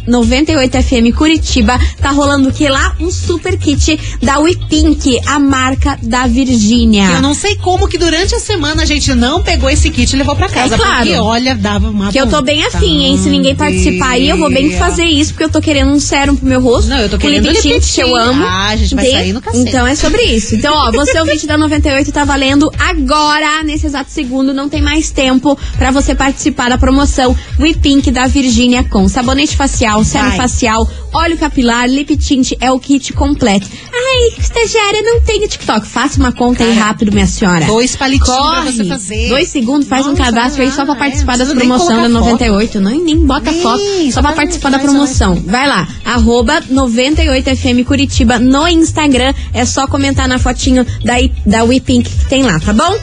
90. 0.09 0.39
98FM 0.49 1.13
Curitiba, 1.13 1.79
tá 2.01 2.11
rolando 2.11 2.49
o 2.49 2.53
que 2.53 2.67
lá? 2.67 2.95
Um 2.99 3.11
super 3.11 3.57
kit 3.57 3.99
da 4.21 4.39
WePink, 4.39 5.19
a 5.25 5.39
marca 5.39 5.97
da 6.01 6.27
Virgínia. 6.27 7.05
Eu 7.11 7.21
não 7.21 7.33
sei 7.33 7.55
como 7.55 7.87
que 7.87 7.97
durante 7.97 8.35
a 8.35 8.39
semana 8.39 8.83
a 8.83 8.85
gente 8.85 9.13
não 9.13 9.41
pegou 9.41 9.69
esse 9.69 9.89
kit 9.89 10.11
e 10.13 10.17
levou 10.17 10.35
pra 10.35 10.49
casa. 10.49 10.75
É 10.75 10.77
claro. 10.77 10.97
Porque, 10.97 11.15
olha, 11.15 11.55
dava 11.55 11.89
uma 11.89 12.11
Que 12.11 12.19
eu 12.19 12.27
tô 12.27 12.41
bem 12.41 12.63
afim, 12.65 13.03
hein? 13.03 13.17
Se 13.17 13.29
ninguém 13.29 13.55
participar 13.55 14.11
aí, 14.11 14.29
eu 14.29 14.37
vou 14.37 14.49
bem 14.49 14.77
fazer 14.77 15.05
isso, 15.05 15.31
porque 15.33 15.45
eu 15.45 15.49
tô 15.49 15.61
querendo 15.61 15.91
um 15.91 15.99
sérum 15.99 16.35
pro 16.35 16.45
meu 16.45 16.61
rosto. 16.61 16.89
Não, 16.89 16.99
eu 16.99 17.09
tô 17.09 17.17
querendo 17.17 17.47
lip 17.47 17.61
tint, 17.61 17.83
que 17.83 18.01
eu 18.01 18.15
amo. 18.15 18.43
Ah, 18.43 18.69
a 18.69 18.75
gente 18.75 18.95
vai 18.95 19.05
Entende? 19.05 19.19
sair 19.19 19.33
no 19.33 19.41
cacete. 19.41 19.69
Então 19.69 19.87
é 19.87 19.95
sobre 19.95 20.23
isso. 20.23 20.55
Então, 20.55 20.73
ó, 20.73 20.91
você 20.91 21.17
ouvinte 21.19 21.47
da 21.47 21.57
98 21.57 22.11
tá 22.11 22.23
valendo 22.23 22.71
agora, 22.77 23.63
nesse 23.63 23.85
exato 23.85 24.11
segundo, 24.11 24.53
não 24.53 24.69
tem 24.69 24.81
mais 24.81 25.11
tempo 25.11 25.57
pra 25.77 25.91
você 25.91 26.15
participar 26.15 26.69
da 26.69 26.77
promoção 26.77 27.35
We 27.59 27.73
Pink 27.73 28.11
da 28.11 28.27
Virgínia 28.27 28.83
com 28.83 29.07
sabonete 29.07 29.55
facial, 29.55 29.98
sérum 30.03 30.29
Vai. 30.29 30.37
facial, 30.37 30.89
óleo 31.13 31.37
capilar, 31.37 31.87
lip 31.87 32.15
tint, 32.17 32.53
é 32.59 32.71
o 32.71 32.79
kit 32.79 33.13
completo. 33.13 33.67
Ai, 33.93 34.39
estagiária, 34.39 35.01
não 35.03 35.21
tenho 35.21 35.47
TikTok. 35.47 35.85
Faça 35.85 36.19
uma 36.19 36.31
conta 36.31 36.63
aí 36.63 36.73
rápido, 36.73 37.11
minha 37.11 37.27
senhora. 37.27 37.65
Dois 37.65 37.95
palitinhos 37.95 38.37
pra 38.37 38.61
você 38.61 38.85
fazer. 38.85 39.29
Dois 39.29 39.49
segundos, 39.49 39.87
faz 39.87 40.05
um 40.05 40.11
Nossa, 40.11 40.23
cadastro 40.23 40.61
aí 40.61 40.71
só 40.71 40.85
pra 40.85 40.93
ah, 40.93 40.97
participar 40.97 41.35
é, 41.35 41.37
das 41.37 41.53
promoção 41.53 41.87
da 41.87 42.09
colocar 42.09 42.09
98. 42.09 42.81
Não, 42.81 42.91
nem 42.91 43.25
bota 43.25 43.51
Nem, 43.51 43.61
foto, 43.61 43.83
só 44.11 44.21
pra 44.21 44.33
participar 44.33 44.69
da 44.69 44.79
promoção. 44.79 45.35
Vai 45.45 45.67
lá, 45.67 45.87
arroba 46.05 46.61
98FM 46.61 47.85
Curitiba 47.85 48.39
no 48.39 48.67
Instagram. 48.67 49.33
É 49.53 49.65
só 49.65 49.87
comentar 49.87 50.27
na 50.27 50.37
fotinho 50.39 50.85
da, 51.03 51.15
da 51.45 51.63
WePink 51.63 52.09
que 52.09 52.25
tem 52.25 52.43
lá, 52.43 52.59
tá 52.59 52.73
bom? 52.73 52.97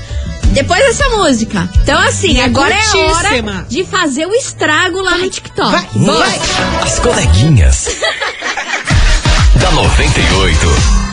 Depois 0.53 0.81
dessa 0.85 1.09
música. 1.11 1.69
Então, 1.83 1.99
assim, 2.01 2.41
agora 2.41 2.75
é 2.75 2.97
hora 2.97 3.65
de 3.69 3.85
fazer 3.85 4.27
o 4.27 4.33
estrago 4.33 5.01
lá 5.03 5.19
no 5.19 5.29
TikTok. 5.29 5.71
vai, 5.71 5.89
Bora. 5.95 6.83
As 6.83 6.99
coleguinhas. 6.99 7.89
da 9.61 9.71
98. 9.71 11.06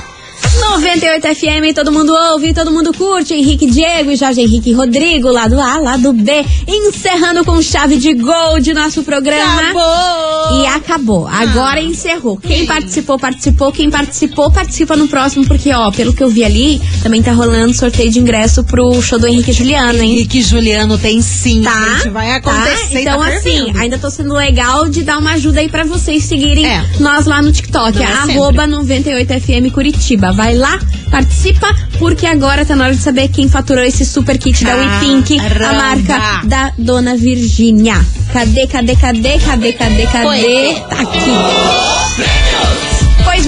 98 0.70 1.28
FM, 1.36 1.76
todo 1.76 1.92
mundo 1.92 2.14
ouve, 2.32 2.54
todo 2.54 2.72
mundo 2.72 2.94
curte. 2.94 3.34
Henrique 3.34 3.66
Diego 3.70 4.10
e 4.12 4.16
Jorge 4.16 4.42
Henrique 4.42 4.72
Rodrigo, 4.72 5.30
lá 5.32 5.48
do 5.48 5.60
A, 5.60 5.78
lá 5.78 5.98
do 5.98 6.14
B. 6.14 6.44
Encerrando 6.68 7.44
com 7.46 7.62
chave 7.62 7.98
de 7.98 8.14
gol 8.14 8.60
de 8.60 8.74
nosso 8.74 9.04
programa. 9.04 9.62
Acabou! 9.62 10.62
E 10.62 10.66
acabou. 10.68 11.28
Agora 11.28 11.82
encerrou. 11.82 12.38
Quem 12.38 12.66
participou, 12.66 13.20
participou. 13.20 13.72
Quem 13.72 13.90
participou, 13.90 14.52
participa 14.52 14.96
no 14.96 15.08
próximo, 15.08 15.46
porque, 15.46 15.72
ó, 15.74 15.92
pelo 15.92 16.14
que 16.14 16.24
eu 16.24 16.30
vi 16.30 16.44
ali, 16.44 16.82
também 17.04 17.22
tá 17.22 17.32
rolando 17.34 17.74
sorteio 17.74 18.10
de 18.10 18.20
ingresso 18.20 18.64
pro 18.64 19.02
show 19.02 19.20
do 19.20 19.28
Henrique 19.28 19.52
e 19.52 19.54
Juliano, 19.54 20.02
hein? 20.02 20.14
Henrique 20.14 20.40
e 20.40 20.42
Juliano 20.42 20.98
tem 20.98 21.22
sim, 21.22 21.62
Tá? 21.62 21.72
gente. 22.00 22.10
Vai 22.10 22.42
Tá? 22.42 22.50
acontecer. 22.52 23.02
Então, 23.02 23.20
tá 23.20 23.28
assim, 23.28 23.72
ainda 23.78 23.98
tô 23.98 24.10
sendo 24.10 24.34
legal 24.34 24.88
de 24.90 25.04
dar 25.04 25.18
uma 25.20 25.34
ajuda 25.34 25.60
aí 25.60 25.70
pra 25.70 25.84
vocês 25.84 26.24
seguirem 26.24 26.66
É. 26.66 26.86
nós 27.00 27.26
lá 27.26 27.42
no 27.42 27.52
TikTok. 27.52 27.98
Não 28.00 28.06
é 28.06 28.12
arroba 28.14 28.66
98FM 28.68 29.70
Curitiba. 29.72 30.32
Vai 30.32 30.53
lá, 30.54 30.80
participa, 31.12 31.68
porque 32.00 32.26
agora 32.26 32.66
tá 32.66 32.76
na 32.76 32.86
hora 32.86 32.94
de 32.96 33.02
saber 33.02 33.28
quem 33.30 33.48
faturou 33.50 33.84
esse 33.84 34.06
super 34.06 34.38
kit 34.38 34.64
da 34.64 34.76
WePink, 34.76 35.40
a 35.40 35.74
marca 35.74 36.42
da 36.48 36.72
Dona 36.78 37.16
Virgínia. 37.16 37.96
Cadê, 38.32 38.68
cadê, 38.68 38.96
cadê, 38.96 39.40
cadê, 39.40 39.74
cadê, 39.74 40.06
cadê? 40.08 40.74
Tá 40.90 41.02
aqui. 41.02 42.73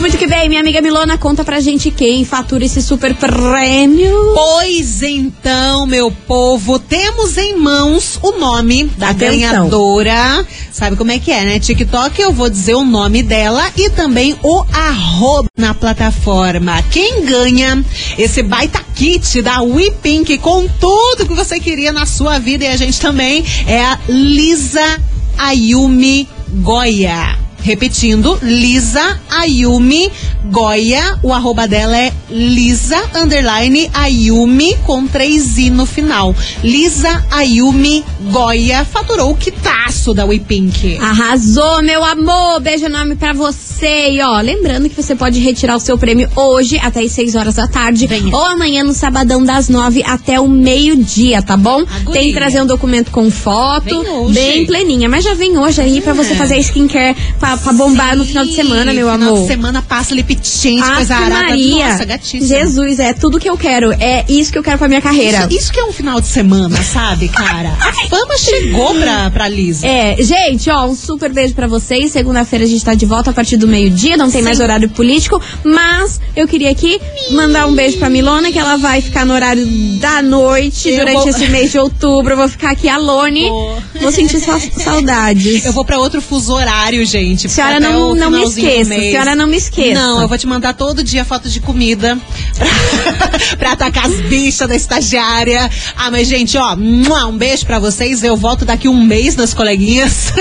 Muito 0.06 0.20
que 0.20 0.28
bem, 0.28 0.48
minha 0.48 0.62
amiga 0.62 0.84
Milona, 0.84 1.18
conta 1.18 1.44
pra 1.44 1.60
gente 1.60 1.90
quem 1.90 2.24
fatura 2.24 2.64
esse 2.64 2.80
super 2.80 3.16
prêmio. 3.16 4.36
Pois 4.36 5.02
então, 5.02 5.88
meu 5.88 6.12
povo, 6.12 6.78
temos 6.78 7.40
em 7.40 7.58
mãos 7.58 8.20
o 8.22 8.34
nome 8.34 8.84
da 9.00 9.10
Atenção. 9.10 9.32
ganhadora. 9.32 10.46
Sabe 10.72 10.96
como 10.96 11.12
é 11.12 11.18
que 11.18 11.32
é, 11.32 11.44
né? 11.44 11.60
TikTok, 11.60 12.22
eu 12.22 12.32
vou 12.32 12.52
dizer 12.52 12.76
o 12.76 12.86
nome 12.86 13.24
dela 13.24 13.68
e 13.76 13.90
também 13.90 14.38
o 14.44 14.64
arroba 14.72 15.50
na 15.58 15.74
plataforma. 15.74 16.84
Quem 16.92 17.26
ganha 17.26 17.84
esse 18.16 18.44
baita 18.44 18.86
kit 18.94 19.42
da 19.42 19.64
WePink 19.64 20.38
com 20.38 20.68
tudo 20.68 21.26
que 21.26 21.34
você 21.34 21.60
queria 21.60 21.92
na 21.92 22.06
sua 22.06 22.38
vida 22.38 22.64
e 22.64 22.68
a 22.68 22.78
gente 22.78 23.02
também 23.02 23.44
é 23.66 23.84
a 23.84 23.98
Lisa 24.08 25.02
Ayumi 25.36 26.30
Goya. 26.62 27.44
Repetindo, 27.66 28.38
Lisa 28.44 29.20
Ayumi 29.28 30.12
Goya. 30.52 31.18
O 31.24 31.34
arroba 31.34 31.68
dela 31.68 31.98
é 31.98 32.14
Lisa 32.30 32.96
underline 33.16 33.90
Ayumi 33.92 34.78
com 34.86 35.08
três 35.08 35.58
i 35.58 35.72
no 35.72 35.84
final. 35.88 36.36
Lisa 36.64 37.26
Ayumi 37.32 38.06
Goya 38.32 38.86
faturou 38.86 39.32
o 39.32 39.36
quitaço 39.36 40.14
da 40.14 40.26
WePink. 40.26 41.00
Arrasou, 41.02 41.82
meu 41.82 42.04
amor! 42.04 42.60
Beijo 42.62 42.86
enorme 42.86 43.16
pra 43.16 43.34
você. 43.34 44.12
E 44.12 44.22
ó, 44.22 44.40
lembrando 44.42 44.88
que 44.88 44.96
você 44.96 45.16
pode 45.16 45.40
retirar 45.40 45.76
o 45.76 45.80
seu 45.80 45.98
prêmio 45.98 46.30
hoje 46.36 46.80
até 46.84 47.02
as 47.02 47.14
6 47.14 47.34
horas 47.34 47.56
da 47.56 47.68
tarde 47.68 48.06
Venha. 48.06 48.36
ou 48.36 48.46
amanhã 48.46 48.84
no 48.84 48.94
sabadão 48.94 49.44
das 49.44 49.70
9 49.70 50.04
até 50.06 50.40
o 50.40 50.48
meio-dia, 50.48 51.42
tá 51.42 51.58
bom? 51.58 51.84
Tem 52.14 52.28
que 52.28 52.34
trazer 52.34 52.62
um 52.62 52.68
documento 52.68 53.10
com 53.10 53.32
foto, 53.32 54.30
bem 54.32 54.68
pleninha. 54.68 55.10
Mas 55.10 55.24
já 55.24 55.34
vem 55.34 55.58
hoje 55.58 55.82
aí 55.82 56.00
pra 56.00 56.14
você 56.14 56.36
fazer 56.36 56.54
a 56.54 56.60
skincare 56.60 57.16
pra, 57.58 57.64
pra 57.64 57.74
bombar 57.74 58.16
no 58.16 58.26
final 58.26 58.46
de 58.46 58.54
semana, 58.56 58.94
meu 58.94 59.10
final 59.12 59.30
amor. 59.30 59.42
de 59.42 59.48
semana 59.48 59.82
passa 59.82 60.14
lip 60.14 60.36
tint, 60.36 60.84
coisa 60.96 61.16
arada. 61.16 61.30
Maria. 61.50 61.88
Nossa, 61.90 62.06
gatíssimo. 62.06 62.48
Jesus, 62.48 63.00
é 63.00 63.14
tudo 63.14 63.40
que 63.40 63.50
eu 63.50 63.58
quero. 63.58 63.92
É 63.94 64.24
isso 64.30 64.52
que 64.52 64.58
eu 64.58 64.64
quero 64.64 64.78
pra 64.78 64.88
minha 64.88 65.02
carreira. 65.02 65.48
Isso, 65.50 65.58
isso 65.64 65.74
que 65.74 65.80
é 65.80 65.86
um 65.86 65.92
final 65.94 66.20
de 66.22 66.28
semana, 66.28 66.82
sabe, 66.84 67.28
cara? 67.30 67.70
A 67.80 67.92
fama 68.08 68.38
chegou 68.38 68.94
pra, 68.96 69.30
pra 69.32 69.48
Lisa. 69.48 69.86
É, 69.88 70.16
gente, 70.22 70.70
ó, 70.70 70.86
um 70.86 70.96
super 70.96 71.32
beijo 71.32 71.54
pra 71.54 71.68
vocês. 71.68 72.12
Segunda-feira 72.12 72.66
a 72.66 72.68
gente 72.68 72.84
tá 72.84 72.94
de 72.94 73.06
volta 73.06 73.30
a 73.32 73.34
partir 73.34 73.58
do 73.58 73.68
meio-dia, 73.68 74.18
não 74.18 74.30
tem 74.32 74.42
mais 74.42 74.60
horário 74.60 74.90
político, 74.90 75.42
mas 75.64 76.20
eu 76.36 76.48
queria 76.48 76.70
aqui 76.72 77.00
mandar 77.32 77.66
um 77.68 77.74
beijo 77.76 77.98
pra 77.98 78.10
Milona, 78.10 78.52
que 78.52 78.60
ela 78.60 78.78
vai 78.78 79.02
ficar 79.02 79.26
no 79.26 79.34
horário 79.34 79.66
da 80.00 80.22
noite 80.22 80.90
Eu 80.90 81.00
durante 81.00 81.16
vou- 81.18 81.30
esse 81.30 81.48
mês 81.48 81.72
de 81.72 81.80
outubro. 81.80 82.34
Eu 82.34 82.38
vou 82.38 82.48
ficar 82.50 82.72
aqui 82.72 82.88
alone. 82.88 83.50
Vou. 83.50 83.78
Vou 84.02 84.12
sentir 84.12 84.40
sa- 84.40 84.60
saudades. 84.84 85.66
Eu 85.66 85.74
vou 85.74 85.84
pra 85.86 85.98
outro 85.98 86.22
fuso 86.22 86.54
horário, 86.54 87.06
gente. 87.06 87.35
Senhora, 87.38 87.78
até 87.78 87.88
não- 87.88 88.16
não 88.16 88.32
me 88.32 88.44
esqueça, 88.44 88.90
senhora, 88.96 89.36
não 89.36 89.48
me 89.48 89.58
esqueça. 89.58 89.94
Não, 90.00 90.22
eu 90.22 90.28
vou 90.28 90.38
te 90.38 90.48
mandar 90.48 90.74
todo 90.74 91.04
dia 91.04 91.24
foto 91.26 91.50
de 91.50 91.60
comida 91.60 92.18
pra, 92.58 92.68
pra 93.58 93.72
atacar 93.74 94.06
as 94.06 94.22
bichas 94.22 94.68
da 94.68 94.76
estagiária. 94.76 95.70
Ah, 95.96 96.10
mas, 96.12 96.28
gente, 96.28 96.58
ó, 96.58 96.74
um 96.76 97.38
beijo 97.38 97.66
pra 97.66 97.80
vocês. 97.80 98.24
Eu 98.24 98.36
volto 98.38 98.66
daqui 98.66 98.88
um 98.88 99.02
mês 99.04 99.36
nas 99.36 99.54
coleguinhas. 99.54 100.34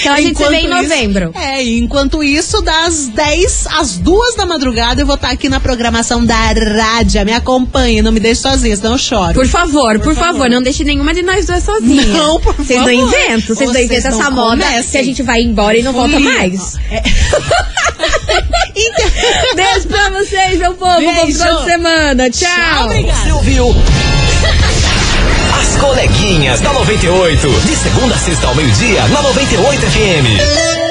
Então 0.00 0.12
a 0.14 0.20
gente 0.20 0.36
se 0.38 0.48
vê 0.48 0.56
em 0.56 0.64
Enquanto 0.66 0.82
isso- 0.84 0.90
novembro. 0.94 1.32
é, 1.34 1.62
enquanto 1.62 2.22
isso, 2.24 2.60
das 2.62 3.08
10 3.08 3.66
às 3.68 3.96
2 3.98 4.36
da 4.36 4.46
madrugada, 4.46 5.00
eu 5.02 5.06
vou 5.06 5.14
estar 5.16 5.30
aqui 5.30 5.48
na 5.48 5.60
programação 5.60 6.24
da 6.24 6.34
rádio. 6.36 7.24
Me 7.24 7.32
acompanhe, 7.32 8.02
não 8.02 8.12
me 8.12 8.20
deixe 8.20 8.40
sozinha, 8.42 8.76
senão 8.76 8.92
eu 8.92 8.98
choro. 8.98 9.34
Por 9.34 9.46
favor, 9.46 9.98
por, 10.00 10.14
favor. 10.14 10.48
não 10.50 10.62
deixe 10.62 10.84
nenhuma 10.84 11.14
de 11.14 11.22
nós 11.22 11.46
duas 11.46 11.62
sozinhas. 11.64 12.06
Não, 12.08 12.40
por 12.40 12.54
Vocês 12.54 12.78
não 12.80 12.86
favor. 12.86 12.92
inventam, 13.08 13.54
vocês 13.56 13.72
não 13.72 13.80
inventam 13.80 14.10
essa 14.10 14.30
moda 14.30 14.64
comecem. 14.64 14.90
que 14.90 14.98
a 14.98 15.02
gente 15.02 15.22
vai 15.22 15.40
embora 15.42 15.76
e 15.78 15.82
não 15.82 15.92
volta 15.92 16.13
Mais. 16.18 16.76
É. 16.90 17.02
Beijo 19.54 19.88
pra 19.88 20.10
vocês, 20.10 20.58
meu 20.58 20.74
povo. 20.74 21.00
Bom 21.00 21.14
Beijo. 21.24 21.38
final 21.38 21.58
de 21.58 21.64
semana. 21.70 22.30
Tchau. 22.30 22.88
Você 22.88 23.32
ouviu? 23.32 23.74
As 25.60 25.76
coleguinhas 25.76 26.60
da 26.60 26.72
98. 26.72 27.48
De 27.48 27.76
segunda 27.76 28.14
a 28.14 28.18
sexta 28.18 28.46
ao 28.48 28.54
meio-dia, 28.54 29.02
na 29.08 29.22
98 29.22 29.86
FM. 29.86 30.83